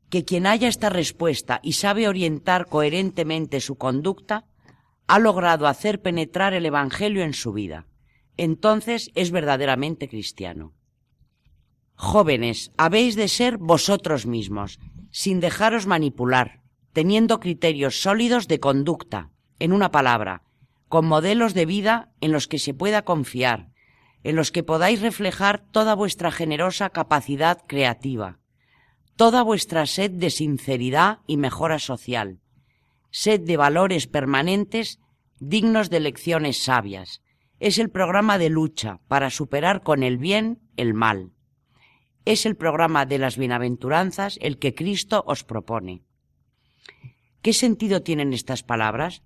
[0.08, 4.46] que quien haya esta respuesta y sabe orientar coherentemente su conducta,
[5.08, 7.88] ha logrado hacer penetrar el Evangelio en su vida.
[8.36, 10.74] Entonces es verdaderamente cristiano.
[11.96, 14.78] Jóvenes, habéis de ser vosotros mismos,
[15.10, 16.62] sin dejaros manipular,
[16.94, 20.42] teniendo criterios sólidos de conducta, en una palabra,
[20.88, 23.68] con modelos de vida en los que se pueda confiar,
[24.22, 28.38] en los que podáis reflejar toda vuestra generosa capacidad creativa,
[29.16, 32.38] toda vuestra sed de sinceridad y mejora social,
[33.10, 35.00] sed de valores permanentes
[35.40, 37.22] dignos de lecciones sabias.
[37.58, 41.32] Es el programa de lucha para superar con el bien el mal.
[42.24, 46.02] Es el programa de las bienaventuranzas el que Cristo os propone.
[47.44, 49.22] ¿Qué sentido tienen estas palabras?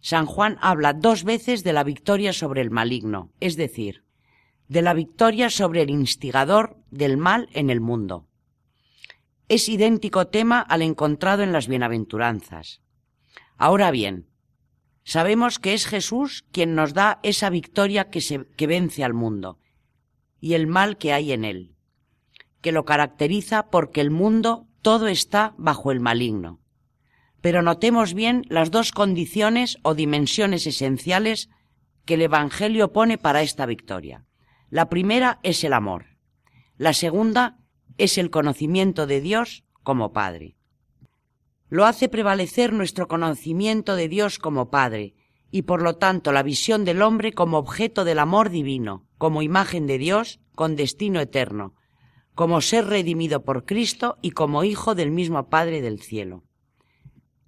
[0.00, 4.04] San Juan habla dos veces de la victoria sobre el maligno, es decir,
[4.68, 8.28] de la victoria sobre el instigador del mal en el mundo.
[9.48, 12.82] Es idéntico tema al encontrado en las bienaventuranzas.
[13.56, 14.28] Ahora bien,
[15.02, 19.58] sabemos que es Jesús quien nos da esa victoria que, vence al mundo
[20.40, 21.74] y el mal que hay en él,
[22.60, 26.60] que lo caracteriza porque el mundo todo está bajo el maligno
[27.46, 31.48] pero notemos bien las dos condiciones o dimensiones esenciales
[32.04, 34.24] que el Evangelio pone para esta victoria.
[34.68, 36.06] La primera es el amor.
[36.76, 37.56] La segunda
[37.98, 40.56] es el conocimiento de Dios como Padre.
[41.68, 45.14] Lo hace prevalecer nuestro conocimiento de Dios como Padre
[45.52, 49.86] y por lo tanto la visión del hombre como objeto del amor divino, como imagen
[49.86, 51.76] de Dios con destino eterno,
[52.34, 56.42] como ser redimido por Cristo y como hijo del mismo Padre del cielo.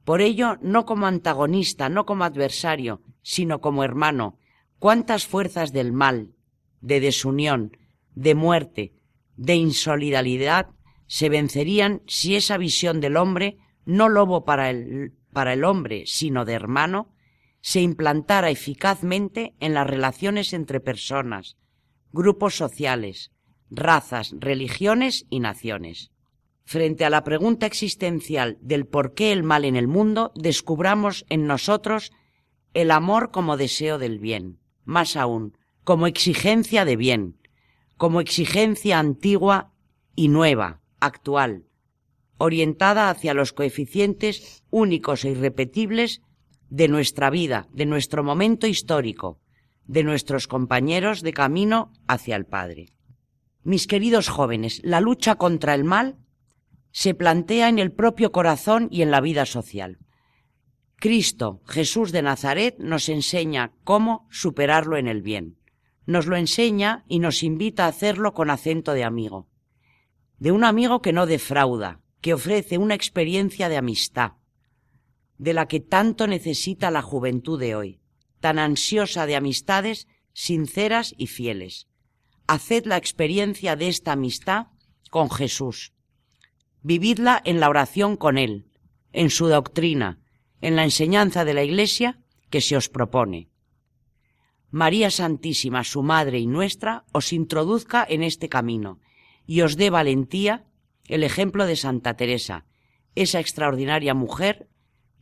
[0.09, 4.39] Por ello, no como antagonista, no como adversario, sino como hermano,
[4.79, 6.33] cuántas fuerzas del mal,
[6.81, 7.77] de desunión,
[8.15, 8.95] de muerte,
[9.37, 10.71] de insolidaridad
[11.09, 16.47] se vencerían si esa visión del hombre, no lobo para el, para el hombre, sino
[16.47, 17.13] de hermano,
[17.61, 21.59] se implantara eficazmente en las relaciones entre personas,
[22.13, 23.31] grupos sociales,
[23.69, 26.13] razas, religiones y naciones.
[26.69, 31.47] Frente a la pregunta existencial del por qué el mal en el mundo, descubramos en
[31.47, 32.13] nosotros
[32.75, 37.39] el amor como deseo del bien, más aún, como exigencia de bien,
[37.97, 39.73] como exigencia antigua
[40.15, 41.65] y nueva, actual,
[42.37, 46.21] orientada hacia los coeficientes únicos e irrepetibles
[46.69, 49.41] de nuestra vida, de nuestro momento histórico,
[49.87, 52.93] de nuestros compañeros de camino hacia el Padre.
[53.63, 56.19] Mis queridos jóvenes, la lucha contra el mal
[56.93, 59.99] se plantea en el propio corazón y en la vida social.
[60.97, 65.59] Cristo, Jesús de Nazaret, nos enseña cómo superarlo en el bien.
[66.07, 69.49] Nos lo enseña y nos invita a hacerlo con acento de amigo.
[70.39, 74.33] De un amigo que no defrauda, que ofrece una experiencia de amistad,
[75.37, 78.01] de la que tanto necesita la juventud de hoy,
[78.41, 81.87] tan ansiosa de amistades sinceras y fieles.
[82.47, 84.67] Haced la experiencia de esta amistad
[85.11, 85.93] con Jesús.
[86.83, 88.67] Vividla en la oración con Él,
[89.13, 90.21] en su doctrina,
[90.61, 92.19] en la enseñanza de la Iglesia
[92.51, 93.49] que se os propone.
[94.71, 99.01] María Santísima, su Madre y nuestra, os introduzca en este camino
[99.47, 100.67] y os dé valentía
[101.07, 102.67] el ejemplo de Santa Teresa,
[103.15, 104.69] esa extraordinaria mujer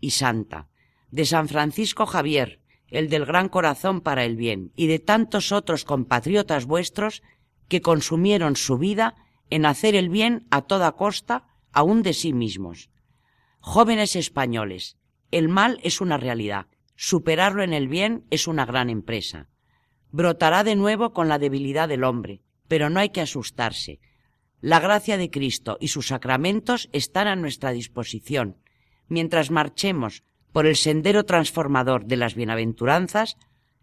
[0.00, 0.68] y santa,
[1.10, 5.84] de San Francisco Javier, el del gran corazón para el bien, y de tantos otros
[5.84, 7.22] compatriotas vuestros
[7.68, 9.14] que consumieron su vida
[9.50, 12.90] en hacer el bien a toda costa, aun de sí mismos.
[13.60, 14.96] Jóvenes españoles,
[15.30, 19.48] el mal es una realidad, superarlo en el bien es una gran empresa.
[20.10, 24.00] Brotará de nuevo con la debilidad del hombre, pero no hay que asustarse.
[24.60, 28.56] La gracia de Cristo y sus sacramentos están a nuestra disposición.
[29.08, 33.36] Mientras marchemos por el sendero transformador de las bienaventuranzas,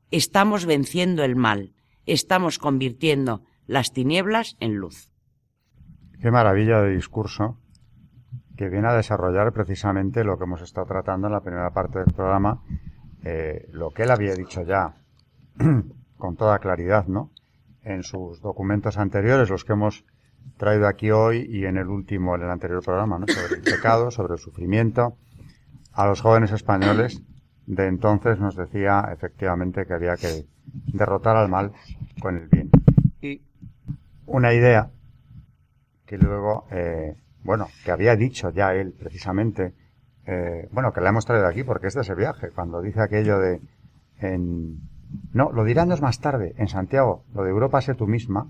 [0.10, 1.74] estamos venciendo el mal,
[2.06, 5.13] estamos convirtiendo las tinieblas en luz.
[6.24, 7.58] Qué maravilla de discurso
[8.56, 12.14] que viene a desarrollar precisamente lo que hemos estado tratando en la primera parte del
[12.14, 12.62] programa,
[13.26, 14.96] eh, lo que él había dicho ya
[16.18, 17.30] con toda claridad, ¿no?
[17.84, 20.06] En sus documentos anteriores, los que hemos
[20.56, 23.28] traído aquí hoy y en el último, en el anterior programa, ¿no?
[23.28, 25.18] Sobre el pecado, sobre el sufrimiento.
[25.92, 27.22] A los jóvenes españoles
[27.66, 30.46] de entonces nos decía efectivamente que había que
[30.94, 31.74] derrotar al mal
[32.22, 32.70] con el bien.
[33.20, 33.42] Y
[34.26, 34.90] una idea
[36.14, 39.74] que luego eh, bueno, que había dicho ya él precisamente,
[40.28, 43.40] eh, bueno, que la hemos traído aquí porque es de ese viaje, cuando dice aquello
[43.40, 43.62] de,
[44.20, 44.78] en,
[45.34, 48.46] no, lo dirá años más tarde, en Santiago, lo de Europa sé tú misma,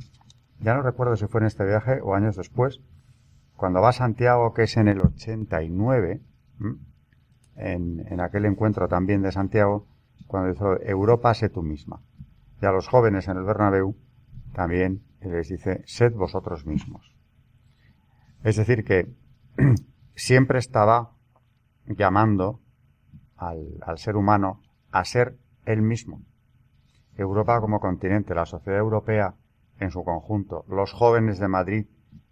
[0.59, 2.81] ya no recuerdo si fue en este viaje o años después,
[3.55, 6.19] cuando va a Santiago, que es en el 89,
[7.55, 9.87] en, en aquel encuentro también de Santiago,
[10.27, 12.01] cuando dice Europa sé tú misma.
[12.61, 13.95] Y a los jóvenes en el Bernabéu
[14.53, 17.12] también les dice, sed vosotros mismos.
[18.43, 19.07] Es decir, que
[20.15, 21.11] siempre estaba
[21.85, 22.59] llamando
[23.37, 26.21] al, ser humano a ser él mismo.
[27.15, 29.35] Europa como continente, la sociedad europea
[29.79, 31.85] en su conjunto, los jóvenes de Madrid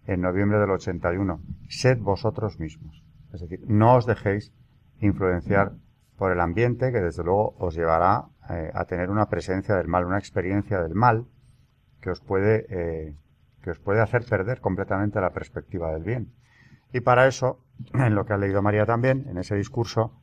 [0.05, 3.03] en noviembre del 81, sed vosotros mismos.
[3.33, 4.51] Es decir, no os dejéis
[4.99, 5.73] influenciar
[6.17, 10.05] por el ambiente que desde luego os llevará eh, a tener una presencia del mal,
[10.05, 11.25] una experiencia del mal
[12.01, 13.15] que os puede eh,
[13.61, 16.33] que os puede hacer perder completamente la perspectiva del bien.
[16.93, 20.13] Y para eso, en lo que ha leído María también, en ese discurso,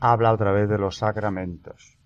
[0.00, 1.98] habla otra vez de los sacramentos.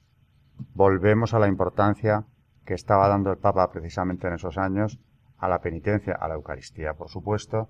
[0.74, 2.24] Volvemos a la importancia
[2.64, 4.98] que estaba dando el Papa precisamente en esos años
[5.38, 7.68] a la penitencia, a la Eucaristía, por supuesto,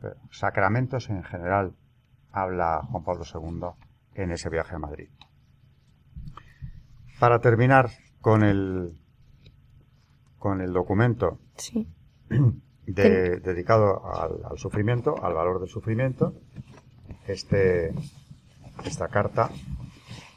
[0.00, 1.74] pero sacramentos en general,
[2.32, 3.68] habla Juan Pablo II
[4.14, 5.10] en ese viaje a Madrid.
[7.20, 7.90] Para terminar
[8.20, 8.98] con el,
[10.38, 11.86] con el documento sí
[12.86, 14.02] dedicado
[14.50, 16.34] al, sufrimiento, al valor del sufrimiento.
[17.26, 17.92] Este,
[18.84, 19.50] esta carta,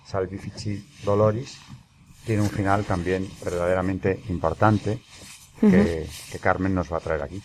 [0.05, 1.59] Salvifici Doloris,
[2.25, 4.99] tiene un final también verdaderamente importante
[5.59, 7.41] que, que Carmen nos va a traer aquí.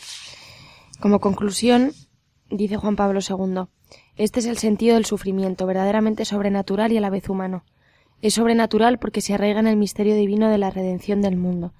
[1.01, 1.92] Como conclusión,
[2.51, 3.64] dice Juan Pablo II,
[4.16, 7.64] este es el sentido del sufrimiento, verdaderamente sobrenatural y a la vez humano.
[8.22, 11.72] Es sobrenatural porque se arraiga en el misterio divino de la redención del mundo,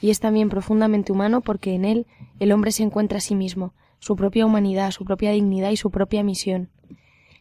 [0.00, 2.06] y es también profundamente humano porque en él
[2.38, 5.90] el hombre se encuentra a sí mismo, su propia humanidad, su propia dignidad y su
[5.90, 6.68] propia misión.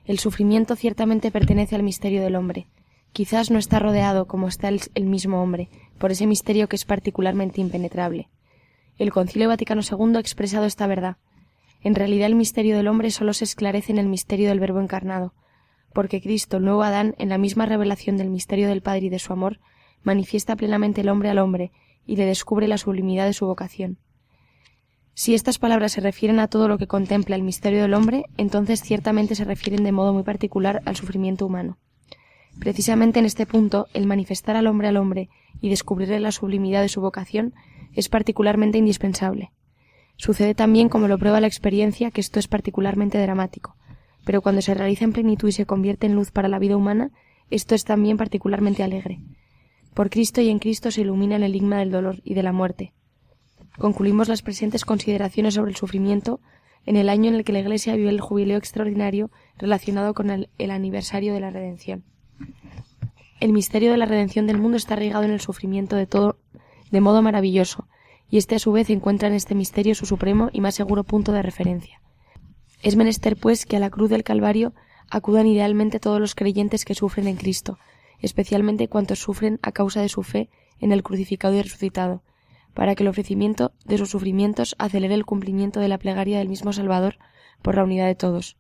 [0.06, 2.68] El sufrimiento ciertamente pertenece al misterio del hombre.
[3.12, 7.62] Quizás no está rodeado como está el, mismo hombre, por ese misterio que es particularmente
[7.62, 8.30] impenetrable.
[8.98, 11.18] El Concilio Vaticano II ha expresado esta verdad.
[11.82, 15.34] En realidad el misterio del hombre solo se esclarece en el misterio del Verbo encarnado,
[15.94, 19.34] porque Cristo, nuevo Adán, en la misma revelación del misterio del Padre y de su
[19.34, 19.60] amor,
[20.04, 21.72] manifiesta plenamente el hombre al hombre
[22.06, 23.98] y le descubre la sublimidad de su vocación.
[25.14, 28.82] Si estas palabras se refieren a todo lo que contempla el misterio del hombre, entonces
[28.82, 31.78] ciertamente se refieren de modo muy particular al sufrimiento humano.
[32.60, 35.30] Precisamente en este punto, el manifestar al hombre al hombre
[35.62, 37.54] y descubrirle la sublimidad de su vocación
[37.94, 39.52] es particularmente indispensable.
[40.18, 43.76] Sucede también, como lo prueba la experiencia, que esto es particularmente dramático,
[44.26, 47.12] pero cuando se realiza en plenitud y se convierte en luz para la vida humana,
[47.50, 49.20] esto es también particularmente alegre.
[49.96, 52.92] Por Cristo y en Cristo se ilumina el enigma del dolor y de la muerte.
[53.78, 56.42] Concluimos las presentes consideraciones sobre el sufrimiento
[56.86, 60.50] en el año en el que la Iglesia vive el jubileo extraordinario relacionado con el,
[60.58, 62.04] el aniversario de la redención.
[63.40, 66.40] El misterio de la redención del mundo está arraigado en el sufrimiento de todo
[66.92, 67.88] de modo maravilloso,
[68.30, 71.32] y este a su vez encuentra en este misterio su supremo y más seguro punto
[71.32, 72.02] de referencia.
[72.84, 74.74] Es menester, pues, que a la cruz del Calvario
[75.10, 77.80] acudan idealmente todos los creyentes que sufren en Cristo,
[78.20, 80.50] especialmente cuantos sufren a causa de su fe
[80.80, 82.24] en el crucificado y resucitado,
[82.74, 86.74] para que el ofrecimiento de sus sufrimientos acelere el cumplimiento de la plegaria del mismo
[86.74, 87.18] Salvador
[87.62, 88.58] por la unidad de todos.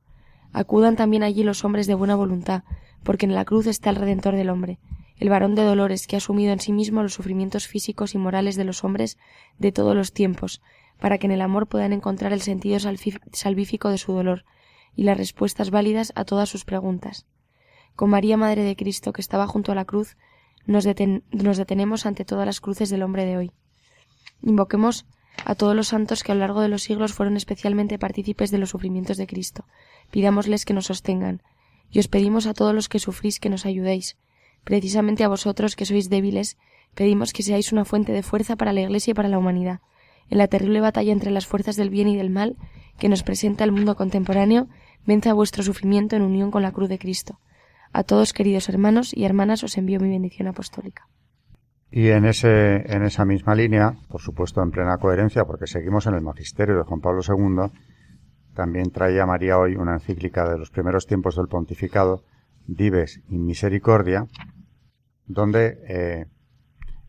[0.53, 2.63] Acudan también allí los hombres de buena voluntad,
[3.03, 4.79] porque en la cruz está el Redentor del hombre,
[5.17, 8.55] el varón de dolores que ha asumido en sí mismo los sufrimientos físicos y morales
[8.55, 9.17] de los hombres
[9.59, 10.61] de todos los tiempos,
[10.99, 14.45] para que en el amor puedan encontrar el sentido salvífico de su dolor
[14.95, 17.25] y las respuestas válidas a todas sus preguntas.
[17.95, 20.17] Con María Madre de Cristo, que estaba junto a la cruz,
[20.65, 20.85] nos,
[21.31, 23.51] nos detenemos ante todas las cruces del hombre de hoy.
[24.41, 25.05] Invoquemos
[25.45, 28.57] a todos los santos que a lo largo de los siglos fueron especialmente partícipes de
[28.57, 29.65] los sufrimientos de Cristo.
[30.11, 31.41] Pidámosles que nos sostengan.
[31.91, 34.17] Y os pedimos a todos los que sufrís que nos ayudéis,
[34.65, 36.57] Precisamente a vosotros, que sois débiles,
[36.97, 39.79] pedimos que seáis una fuente de fuerza para la Iglesia y para la humanidad.
[40.27, 42.57] En la terrible batalla entre las fuerzas del bien y del mal
[42.97, 44.67] que nos presenta el mundo contemporáneo,
[45.05, 47.39] vence a vuestro sufrimiento en unión con la cruz de Cristo.
[47.97, 51.07] A todos, queridos hermanos y hermanas, os envío mi bendición apostólica.
[51.89, 56.15] Y en, ese, en esa misma línea, por supuesto en plena coherencia, porque seguimos en
[56.15, 57.71] el magisterio de Juan Pablo II,
[58.53, 62.25] también traía María hoy una encíclica de los primeros tiempos del pontificado,
[62.67, 64.27] Dives in Misericordia,
[65.25, 66.25] donde eh,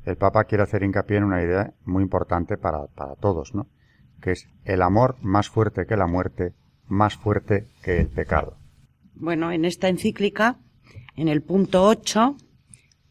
[0.05, 3.67] el Papa quiere hacer hincapié en una idea muy importante para, para todos, ¿no?
[4.23, 6.55] que es el amor más fuerte que la muerte,
[6.87, 8.57] más fuerte que el pecado.
[9.17, 10.61] Bueno, en esta encíclica,
[11.17, 12.37] en el punto 8,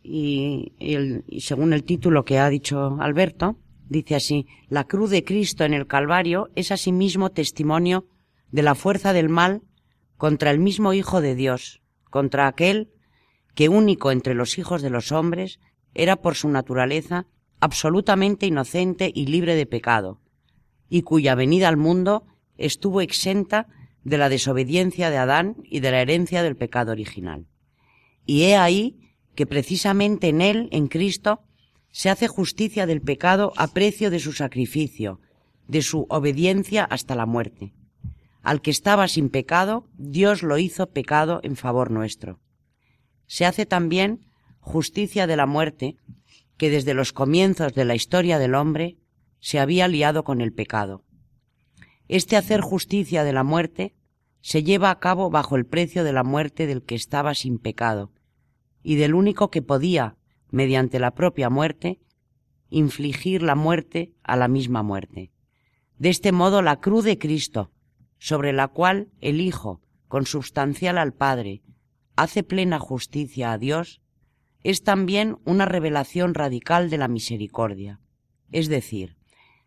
[0.04, 3.58] y, y, según el título que ha dicho Alberto,
[3.90, 8.06] dice así, la cruz de Cristo en el Calvario es asimismo testimonio
[8.52, 9.62] de la fuerza del mal
[10.18, 12.92] contra el mismo Hijo de Dios, contra aquel
[13.56, 15.60] que único entre los hijos de los hombres
[15.94, 17.26] era por su naturaleza
[17.60, 20.20] absolutamente inocente y libre de pecado,
[20.90, 22.26] y cuya venida al mundo
[22.58, 23.68] estuvo exenta
[24.04, 27.48] de la desobediencia de Adán y de la herencia del pecado original.
[28.26, 29.00] Y he ahí
[29.36, 31.42] que precisamente en él, en Cristo,
[31.92, 35.20] se hace justicia del pecado a precio de su sacrificio,
[35.68, 37.74] de su obediencia hasta la muerte.
[38.42, 42.40] Al que estaba sin pecado, Dios lo hizo pecado en favor nuestro
[43.28, 44.26] se hace también
[44.60, 45.98] justicia de la muerte
[46.58, 48.98] que desde los comienzos de la historia del hombre
[49.40, 51.04] se había liado con el pecado.
[52.08, 53.94] Este hacer justicia de la muerte
[54.46, 58.12] se lleva a cabo bajo el precio de la muerte del que estaba sin pecado
[58.84, 60.18] y del único que podía,
[60.52, 62.00] mediante la propia muerte,
[62.70, 65.32] infligir la muerte a la misma muerte.
[65.98, 67.72] De este modo la cruz de Cristo,
[68.20, 71.64] sobre la cual el Hijo, consubstancial al Padre,
[72.16, 74.04] hace plena justicia a Dios,
[74.62, 78.00] es también una revelación radical de la misericordia,
[78.52, 79.18] es decir,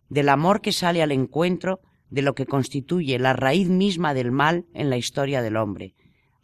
[0.09, 1.81] del amor que sale al encuentro
[2.11, 5.95] de lo que constituye la raíz misma del mal en la historia del hombre,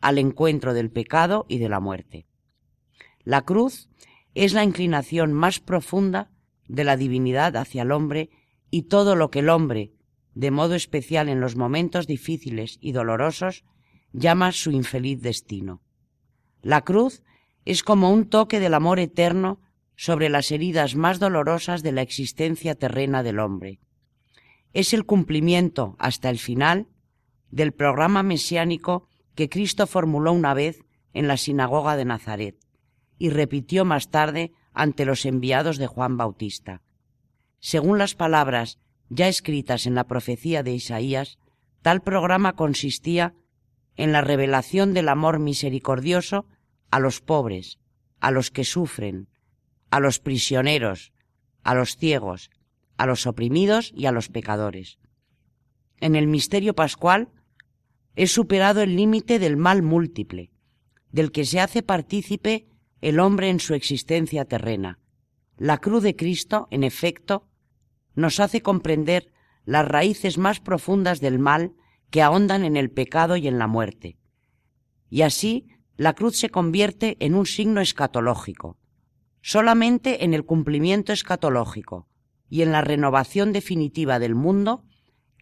[0.00, 2.26] al encuentro del pecado y de la muerte.
[3.24, 3.88] La cruz
[4.34, 6.30] es la inclinación más profunda
[6.68, 8.30] de la divinidad hacia el hombre
[8.70, 9.92] y todo lo que el hombre,
[10.34, 13.64] de modo especial en los momentos difíciles y dolorosos,
[14.12, 15.82] llama su infeliz destino.
[16.62, 17.22] La cruz
[17.64, 19.60] es como un toque del amor eterno
[19.96, 23.80] sobre las heridas más dolorosas de la existencia terrena del hombre.
[24.74, 26.88] Es el cumplimiento hasta el final
[27.50, 32.56] del programa mesiánico que Cristo formuló una vez en la sinagoga de Nazaret
[33.16, 36.82] y repitió más tarde ante los enviados de Juan Bautista.
[37.60, 41.38] Según las palabras ya escritas en la profecía de Isaías,
[41.80, 43.34] tal programa consistía
[43.96, 46.46] en la revelación del amor misericordioso
[46.90, 47.78] a los pobres,
[48.18, 49.28] a los que sufren,
[49.90, 51.12] a los prisioneros,
[51.62, 52.50] a los ciegos,
[52.96, 54.98] a los oprimidos y a los pecadores.
[56.00, 57.28] En el misterio pascual
[58.16, 60.50] es superado el límite del mal múltiple,
[61.10, 62.68] del que se hace partícipe
[63.00, 64.98] el hombre en su existencia terrena.
[65.56, 67.48] La cruz de Cristo, en efecto,
[68.14, 69.30] nos hace comprender
[69.64, 71.74] las raíces más profundas del mal
[72.10, 74.18] que ahondan en el pecado y en la muerte.
[75.10, 78.78] Y así la cruz se convierte en un signo escatológico.
[79.42, 82.08] Solamente en el cumplimiento escatológico
[82.54, 84.84] y en la renovación definitiva del mundo,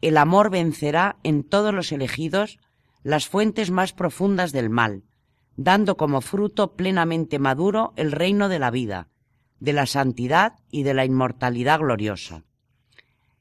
[0.00, 2.58] el amor vencerá en todos los elegidos
[3.02, 5.04] las fuentes más profundas del mal,
[5.54, 9.08] dando como fruto plenamente maduro el reino de la vida,
[9.60, 12.44] de la santidad y de la inmortalidad gloriosa.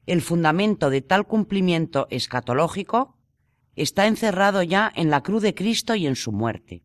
[0.04, 3.16] El fundamento de tal cumplimiento escatológico
[3.74, 6.82] está encerrado ya en la cruz de Cristo y en su muerte.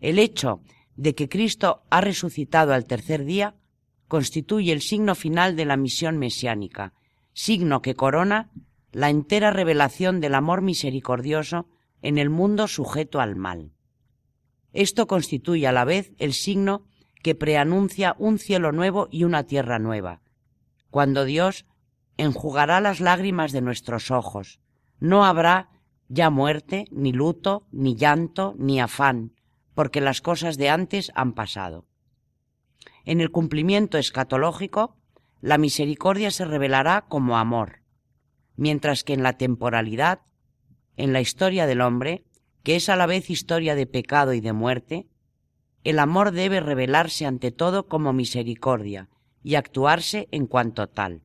[0.00, 0.60] El hecho
[0.96, 3.54] de que Cristo ha resucitado al tercer día
[4.08, 6.94] constituye el signo final de la misión mesiánica,
[7.32, 8.50] signo que corona
[8.90, 11.68] la entera revelación del amor misericordioso
[12.02, 13.72] en el mundo sujeto al mal.
[14.72, 16.84] Esto constituye a la vez el signo
[17.22, 20.22] que preanuncia un cielo nuevo y una tierra nueva,
[20.90, 21.66] cuando Dios
[22.16, 24.60] enjugará las lágrimas de nuestros ojos.
[25.00, 25.68] No habrá
[26.08, 29.32] ya muerte, ni luto, ni llanto, ni afán,
[29.74, 31.86] porque las cosas de antes han pasado.
[33.04, 34.96] En el cumplimiento escatológico,
[35.40, 37.82] la misericordia se revelará como amor,
[38.56, 40.20] mientras que en la temporalidad,
[40.96, 42.24] en la historia del hombre,
[42.62, 45.08] que es a la vez historia de pecado y de muerte,
[45.84, 49.08] el amor debe revelarse ante todo como misericordia
[49.42, 51.22] y actuarse en cuanto tal.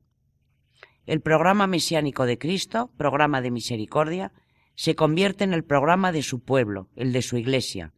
[1.06, 4.32] El programa mesiánico de Cristo, programa de misericordia,
[4.76, 7.94] se convierte en el programa de su pueblo, el de su iglesia.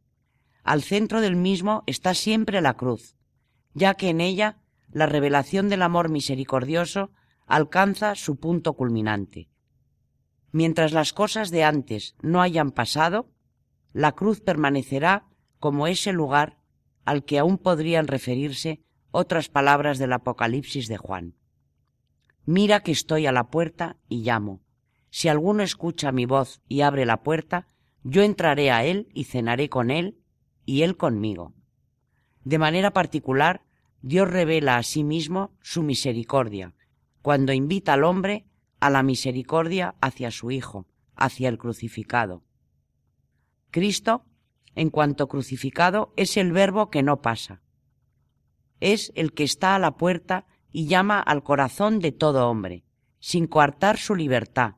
[0.63, 3.16] Al centro del mismo está siempre la cruz,
[3.76, 4.58] ya que en ella
[4.92, 7.12] la revelación del amor misericordioso
[7.46, 9.50] alcanza su punto culminante.
[10.52, 13.30] Mientras las cosas de antes no hayan pasado,
[13.92, 15.28] la cruz permanecerá
[15.60, 16.58] como ese lugar
[17.04, 21.36] al que aún podrían referirse otras palabras del Apocalipsis de Juan.
[22.46, 24.62] Mira que estoy a la puerta y llamo.
[25.10, 27.68] Si alguno escucha mi voz y abre la puerta,
[28.04, 30.20] yo entraré a él y cenaré con él
[30.66, 31.54] y él conmigo.
[32.44, 33.64] De manera particular,
[34.08, 36.76] Dios revela a sí mismo su misericordia,
[37.24, 38.45] cuando invita al hombre
[38.80, 40.86] a la misericordia hacia su Hijo,
[41.16, 42.43] hacia el crucificado.
[43.72, 44.24] Cristo,
[44.76, 47.64] en cuanto crucificado, es el verbo que no pasa.
[48.80, 52.84] Es el que está a la puerta y llama al corazón de todo hombre,
[53.20, 54.76] sin coartar su libertad,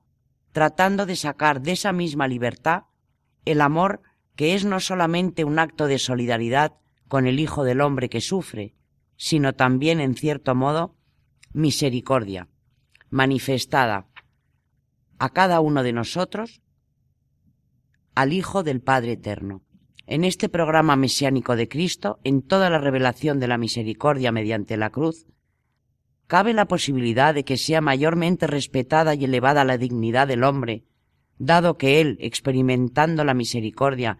[0.53, 2.83] tratando de sacar de esa misma libertad
[3.43, 4.03] el amor
[4.37, 6.77] que es no solamente un acto de solidaridad
[7.09, 8.76] con el Hijo del Hombre que sufre,
[9.17, 10.95] sino también, en cierto modo,
[11.51, 12.47] misericordia,
[13.09, 14.07] manifestada
[15.19, 16.61] a cada uno de nosotros
[18.15, 19.63] al Hijo del Padre Eterno.
[20.05, 24.89] En este programa mesiánico de Cristo, en toda la revelación de la misericordia mediante la
[24.89, 25.27] cruz,
[26.27, 30.85] cabe la posibilidad de que sea mayormente respetada y elevada la dignidad del hombre,
[31.37, 34.19] dado que él, experimentando la misericordia,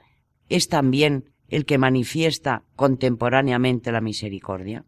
[0.50, 4.86] es también el que manifiesta contemporáneamente la misericordia.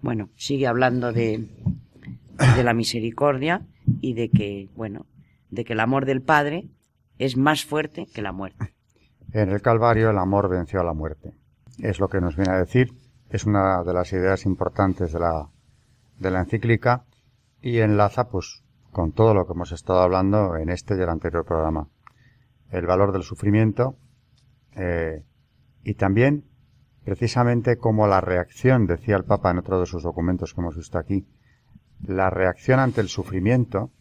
[0.00, 1.46] Bueno, sigue hablando de,
[2.56, 3.66] de la misericordia
[4.00, 5.06] y de que, bueno,
[5.50, 6.68] de que el amor del Padre
[7.18, 8.74] es más fuerte que la muerte.
[9.32, 11.34] En el Calvario el amor venció a la muerte.
[11.78, 12.94] Es lo que nos viene a decir.
[13.28, 15.48] Es una de las ideas importantes de la,
[16.18, 17.04] de la encíclica
[17.62, 21.44] y enlaza pues con todo lo que hemos estado hablando en este y el anterior
[21.44, 21.88] programa.
[22.70, 23.96] El valor del sufrimiento
[24.82, 25.22] eh,
[25.84, 26.46] y también
[27.04, 30.96] precisamente como la reacción, decía el Papa en otro de sus documentos que hemos visto
[30.96, 31.28] aquí,
[32.02, 33.92] la reacción ante el sufrimiento,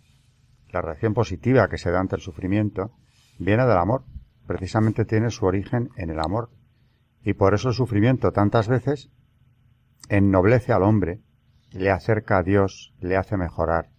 [0.69, 2.93] la reacción positiva que se da ante el sufrimiento,
[3.39, 4.05] viene del amor.
[4.47, 6.49] Precisamente tiene su origen en el amor.
[7.23, 9.11] Y por eso el sufrimiento tantas veces
[10.07, 11.21] ennoblece al hombre
[11.71, 13.89] le acerca a Dios, le hace mejorar.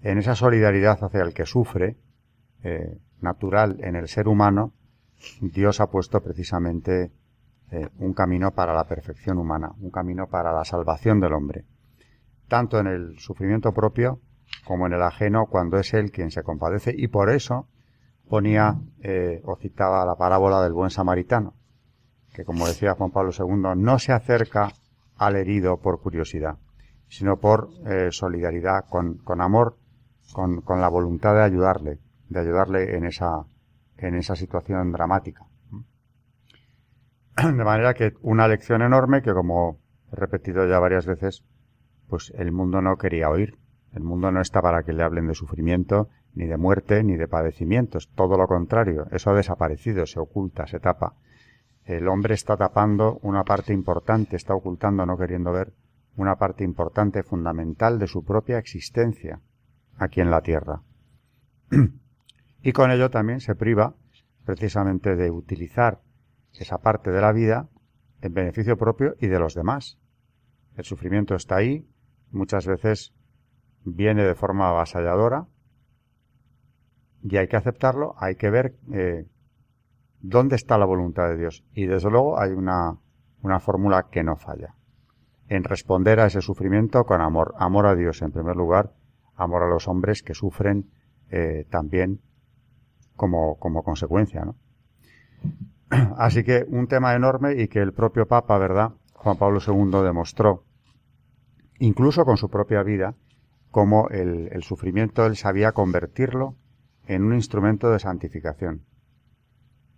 [0.00, 1.98] En esa solidaridad hacia el que sufre,
[2.62, 4.74] eh, natural en el ser humano,
[5.40, 7.10] Dios ha puesto precisamente
[7.70, 11.64] eh, un camino para la perfección humana, un camino para la salvación del hombre,
[12.48, 14.20] tanto en el sufrimiento propio
[14.64, 17.68] como en el ajeno cuando es Él quien se compadece y por eso
[18.28, 21.54] ponía eh, o citaba la parábola del buen samaritano,
[22.32, 24.72] que como decía Juan Pablo II, no se acerca
[25.16, 26.58] al herido por curiosidad,
[27.08, 29.76] sino por eh, solidaridad, con, con amor,
[30.32, 31.98] con, con, la voluntad de ayudarle,
[32.28, 33.44] de ayudarle en esa,
[33.98, 35.46] en esa situación dramática.
[37.36, 39.78] De manera que una lección enorme que, como
[40.12, 41.44] he repetido ya varias veces,
[42.08, 43.58] pues el mundo no quería oír.
[43.92, 47.28] El mundo no está para que le hablen de sufrimiento, ni de muerte, ni de
[47.28, 48.10] padecimientos.
[48.14, 49.06] Todo lo contrario.
[49.10, 51.14] Eso ha desaparecido, se oculta, se tapa.
[51.84, 55.72] El hombre está tapando una parte importante, está ocultando, no queriendo ver
[56.16, 59.40] una parte importante, fundamental de su propia existencia
[59.96, 60.82] aquí en la tierra.
[62.62, 63.94] y con ello también se priva
[64.44, 66.00] precisamente de utilizar
[66.52, 67.68] esa parte de la vida
[68.20, 69.98] en beneficio propio y de los demás.
[70.76, 71.88] El sufrimiento está ahí,
[72.30, 73.14] muchas veces
[73.84, 75.46] viene de forma avasalladora
[77.22, 79.26] y hay que aceptarlo, hay que ver eh,
[80.20, 81.64] dónde está la voluntad de Dios.
[81.72, 82.98] Y desde luego hay una,
[83.42, 84.74] una fórmula que no falla.
[85.48, 87.54] En responder a ese sufrimiento con amor.
[87.58, 88.94] Amor a Dios en primer lugar,
[89.34, 90.90] amor a los hombres que sufren
[91.30, 92.20] eh, también
[93.18, 94.46] como, como consecuencia.
[94.46, 94.56] ¿no?
[96.16, 98.92] Así que un tema enorme y que el propio Papa, ¿verdad?
[99.12, 100.64] Juan Pablo II demostró,
[101.78, 103.16] incluso con su propia vida,
[103.70, 106.56] cómo el, el sufrimiento él sabía convertirlo
[107.06, 108.84] en un instrumento de santificación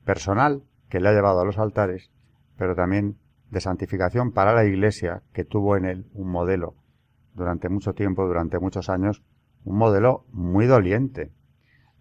[0.05, 2.11] personal que le ha llevado a los altares,
[2.57, 3.19] pero también
[3.51, 6.75] de santificación para la Iglesia, que tuvo en él un modelo
[7.35, 9.23] durante mucho tiempo, durante muchos años,
[9.65, 11.33] un modelo muy doliente,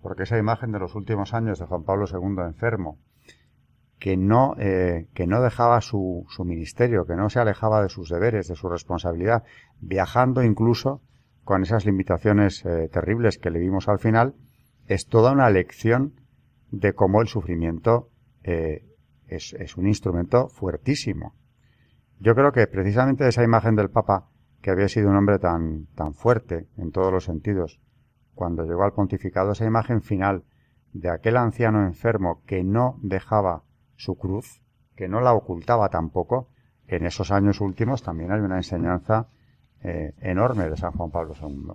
[0.01, 2.97] porque esa imagen de los últimos años de Juan Pablo II enfermo,
[3.99, 8.09] que no, eh, que no dejaba su, su ministerio, que no se alejaba de sus
[8.09, 9.43] deberes, de su responsabilidad,
[9.81, 11.01] viajando incluso
[11.43, 14.35] con esas limitaciones eh, terribles que le vimos al final,
[14.87, 16.13] es toda una lección
[16.71, 18.09] de cómo el sufrimiento
[18.43, 18.85] eh,
[19.27, 21.35] es, es, un instrumento fuertísimo.
[22.19, 24.29] Yo creo que precisamente esa imagen del Papa,
[24.61, 27.79] que había sido un hombre tan, tan fuerte en todos los sentidos,
[28.39, 30.45] cuando llegó al pontificado, esa imagen final
[30.93, 33.63] de aquel anciano enfermo que no dejaba
[33.97, 34.61] su cruz,
[34.95, 36.47] que no la ocultaba tampoco,
[36.87, 39.27] en esos años últimos también hay una enseñanza
[39.83, 41.73] eh, enorme de San Juan Pablo II.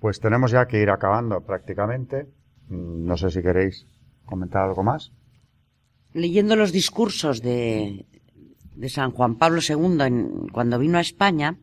[0.00, 2.24] Pues tenemos ya que ir acabando prácticamente.
[2.70, 3.86] Mm, no sé si queréis
[4.26, 5.12] comentar algo más.
[6.12, 8.04] Leyendo los discursos de,
[8.74, 11.56] de San Juan Pablo II en, cuando vino a España,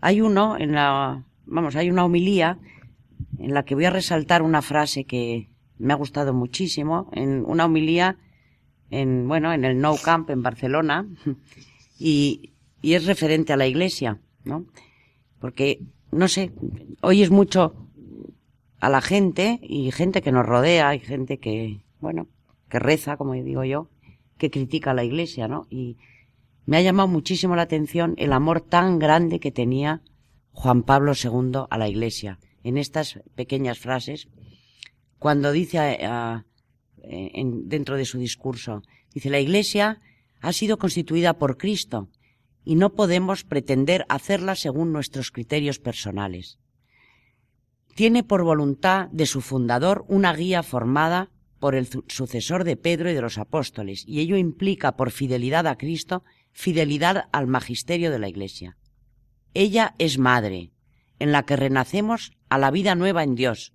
[0.00, 2.58] hay uno en la, vamos, hay una homilía
[3.38, 7.66] en la que voy a resaltar una frase que me ha gustado muchísimo, en una
[7.66, 8.18] homilía
[8.90, 11.06] en, bueno, en el No Camp en Barcelona,
[11.98, 14.66] y, y es referente a la iglesia, ¿no?
[15.40, 15.80] Porque,
[16.12, 16.52] no sé,
[17.02, 17.88] oyes mucho
[18.80, 22.28] a la gente y gente que nos rodea y gente que, bueno,
[22.68, 23.88] que reza, como digo yo,
[24.38, 25.66] que critica a la iglesia, ¿no?
[25.70, 25.96] Y
[26.64, 30.02] me ha llamado muchísimo la atención el amor tan grande que tenía
[30.52, 34.28] Juan Pablo II a la iglesia en estas pequeñas frases,
[35.20, 35.98] cuando dice
[36.98, 38.82] dentro de su discurso,
[39.14, 40.00] dice, la Iglesia
[40.40, 42.08] ha sido constituida por Cristo
[42.64, 46.58] y no podemos pretender hacerla según nuestros criterios personales.
[47.94, 53.14] Tiene por voluntad de su fundador una guía formada por el sucesor de Pedro y
[53.14, 58.28] de los apóstoles, y ello implica por fidelidad a Cristo fidelidad al magisterio de la
[58.28, 58.76] Iglesia.
[59.54, 60.72] Ella es madre,
[61.20, 63.72] en la que renacemos a la vida nueva en Dios,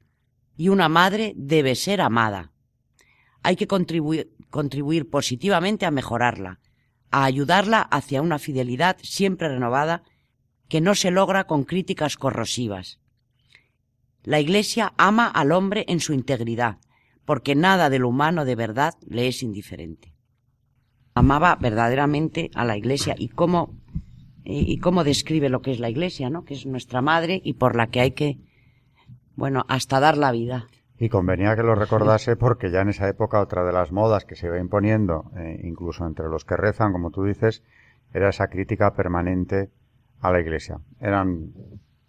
[0.57, 2.51] y una madre debe ser amada.
[3.43, 6.59] Hay que contribuir, contribuir positivamente a mejorarla,
[7.09, 10.03] a ayudarla hacia una fidelidad siempre renovada
[10.67, 12.99] que no se logra con críticas corrosivas.
[14.23, 16.77] La Iglesia ama al hombre en su integridad,
[17.25, 20.13] porque nada de lo humano de verdad le es indiferente.
[21.13, 23.81] Amaba verdaderamente a la Iglesia y cómo
[24.43, 26.45] y, cómo describe lo que es la Iglesia, ¿no?
[26.45, 28.39] Que es nuestra madre y por la que hay que,
[29.41, 30.67] bueno, hasta dar la vida.
[30.99, 34.35] Y convenía que lo recordase porque ya en esa época otra de las modas que
[34.35, 37.63] se iba imponiendo, eh, incluso entre los que rezan, como tú dices,
[38.13, 39.71] era esa crítica permanente
[40.19, 40.79] a la Iglesia.
[40.99, 41.53] Eran,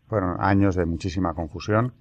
[0.09, 1.95] fueron años de muchísima confusión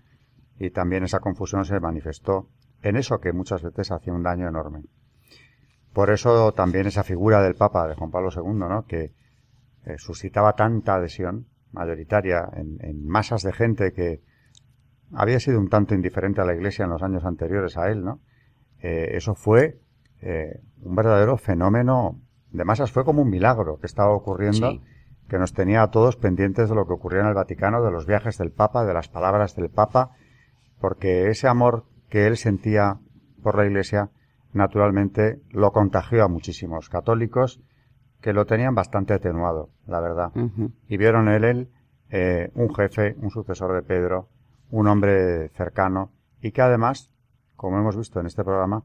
[0.60, 2.50] y también esa confusión se manifestó
[2.84, 4.84] en eso que muchas veces hacía un daño enorme.
[5.94, 8.86] Por eso también esa figura del Papa, de Juan Pablo II, ¿no?
[8.86, 9.14] que
[9.86, 14.20] eh, suscitaba tanta adhesión mayoritaria en, masas de gente que
[15.14, 18.20] había sido un tanto indiferente a la Iglesia en los años anteriores a él, ¿no?
[18.82, 19.80] Eh, eso fue
[20.22, 22.20] eh, un verdadero fenómeno
[22.52, 24.82] de masas, fue como un milagro que estaba ocurriendo,
[25.30, 28.06] que nos tenía a todos pendientes de lo que ocurría en el Vaticano, de los
[28.06, 30.12] viajes del Papa, de las palabras del Papa,
[30.80, 33.00] porque ese amor que él sentía
[33.42, 34.10] por la Iglesia,
[34.52, 37.62] naturalmente lo contagió a muchísimos católicos
[38.20, 40.32] que lo tenían bastante atenuado, la verdad.
[40.88, 41.70] Y vieron en él
[42.10, 44.30] eh, un jefe, un sucesor de Pedro,
[44.72, 46.12] un hombre cercano
[46.42, 47.12] y que además,
[47.56, 48.84] como hemos visto en este programa,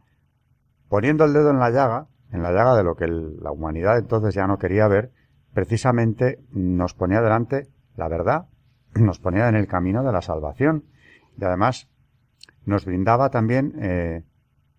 [0.88, 4.34] poniendo el dedo en la llaga, en la llaga de lo que la humanidad entonces
[4.34, 5.12] ya no quería ver,
[5.54, 8.46] precisamente nos ponía delante la verdad,
[8.94, 10.84] nos ponía en el camino de la salvación
[11.38, 11.88] y además
[12.64, 14.24] nos brindaba también eh,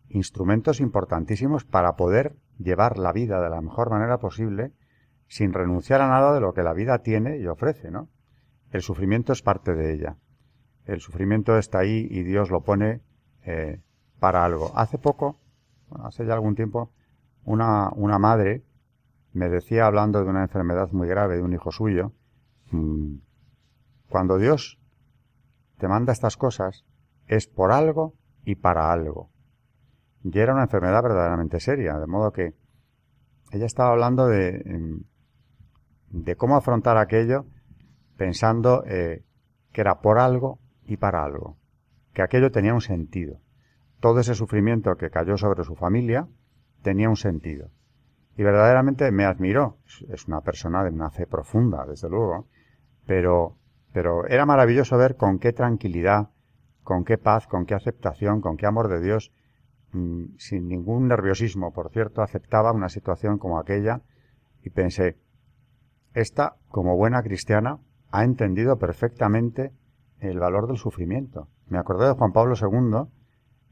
[0.09, 4.73] instrumentos importantísimos para poder llevar la vida de la mejor manera posible
[5.27, 8.09] sin renunciar a nada de lo que la vida tiene y ofrece, ¿no?
[8.71, 10.17] El sufrimiento es parte de ella.
[10.87, 13.01] El sufrimiento está ahí y Dios lo pone
[13.45, 13.81] eh,
[14.19, 14.71] para algo.
[14.73, 15.37] Hace poco,
[16.01, 16.91] hace ya algún tiempo,
[17.43, 18.63] una, una madre
[19.33, 22.13] me decía, hablando de una enfermedad muy grave de un hijo suyo,
[22.71, 23.17] mm,
[24.09, 24.79] cuando Dios
[25.77, 26.85] te manda estas cosas,
[27.27, 28.13] es por algo
[28.45, 29.29] y para algo.
[30.23, 32.55] Y era una enfermedad verdaderamente seria, de modo que
[33.51, 35.03] ella estaba hablando de, em,
[36.09, 37.45] de cómo afrontar aquello
[38.15, 39.23] pensando eh,
[39.73, 41.57] que era por algo y para algo,
[42.13, 43.39] que aquello tenía un sentido.
[43.99, 46.27] Todo ese sufrimiento que cayó sobre su familia
[46.81, 47.69] tenía un sentido.
[48.37, 49.77] Y verdaderamente me admiró.
[50.09, 52.47] Es una persona de una fe profunda, desde luego,
[53.05, 53.57] pero,
[53.91, 56.29] pero era maravilloso ver con qué tranquilidad,
[56.83, 59.33] con qué paz, con qué aceptación, con qué amor de Dios,
[59.91, 64.01] mm, sin ningún nerviosismo, por cierto, aceptaba una situación como aquella
[64.63, 65.17] y pensé,
[66.13, 67.79] esta, como buena cristiana,
[68.11, 69.71] ha entendido perfectamente
[70.19, 71.47] el valor del sufrimiento.
[71.67, 73.07] Me acordé de Juan Pablo II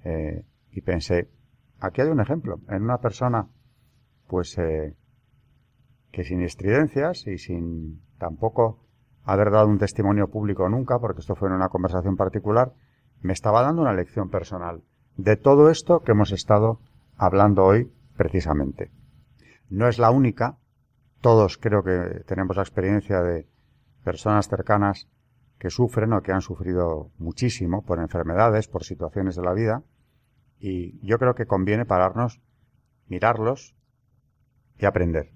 [0.04, 1.30] eh, y pensé,
[1.80, 3.48] aquí hay un ejemplo, en una persona,
[4.28, 4.96] pues, eh,
[6.12, 8.80] que sin estridencias y sin tampoco
[9.24, 12.74] haber dado un testimonio público nunca, porque esto fue en una conversación particular,
[13.22, 14.84] me estaba dando una lección personal
[15.18, 16.80] de todo esto que hemos estado
[17.18, 18.92] hablando hoy precisamente.
[19.70, 20.58] No es la única,
[21.22, 23.48] todos creo que tenemos la experiencia de
[24.04, 25.08] personas cercanas
[25.60, 29.84] que sufren o que han sufrido muchísimo por enfermedades, por situaciones de la vida,
[30.60, 32.42] y yo creo que conviene pararnos,
[33.08, 33.76] mirarlos
[34.80, 35.32] y aprender.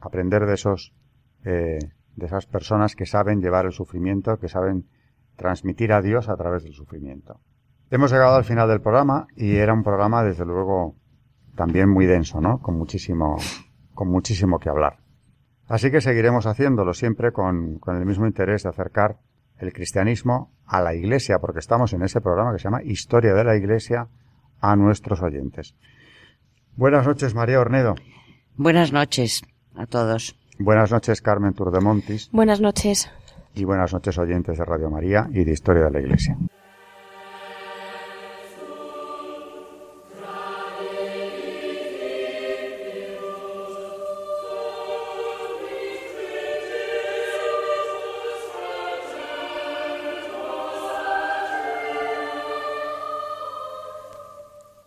[0.00, 0.94] Aprender de esos,
[1.44, 1.78] eh,
[2.16, 4.86] de esas personas que saben llevar el sufrimiento, que saben
[5.36, 7.40] transmitir a Dios a través del sufrimiento.
[7.90, 10.96] Hemos llegado al final del programa y era un programa, desde luego,
[11.54, 12.60] también muy denso, ¿no?
[12.60, 13.36] Con muchísimo,
[13.94, 14.98] con muchísimo que hablar.
[15.66, 19.18] Así que seguiremos haciéndolo siempre con, con el mismo interés de acercar
[19.58, 23.44] el cristianismo a la Iglesia, porque estamos en ese programa que se llama Historia de
[23.44, 24.08] la Iglesia
[24.60, 25.74] a nuestros oyentes.
[26.76, 27.94] Buenas noches, María Ornedo.
[28.56, 29.42] Buenas noches
[29.74, 30.36] a todos.
[30.58, 32.30] Buenas noches, Carmen Turdemontis.
[32.32, 33.10] Buenas noches
[33.54, 36.36] y buenas noches oyentes de Radio María y de Historia de la Iglesia.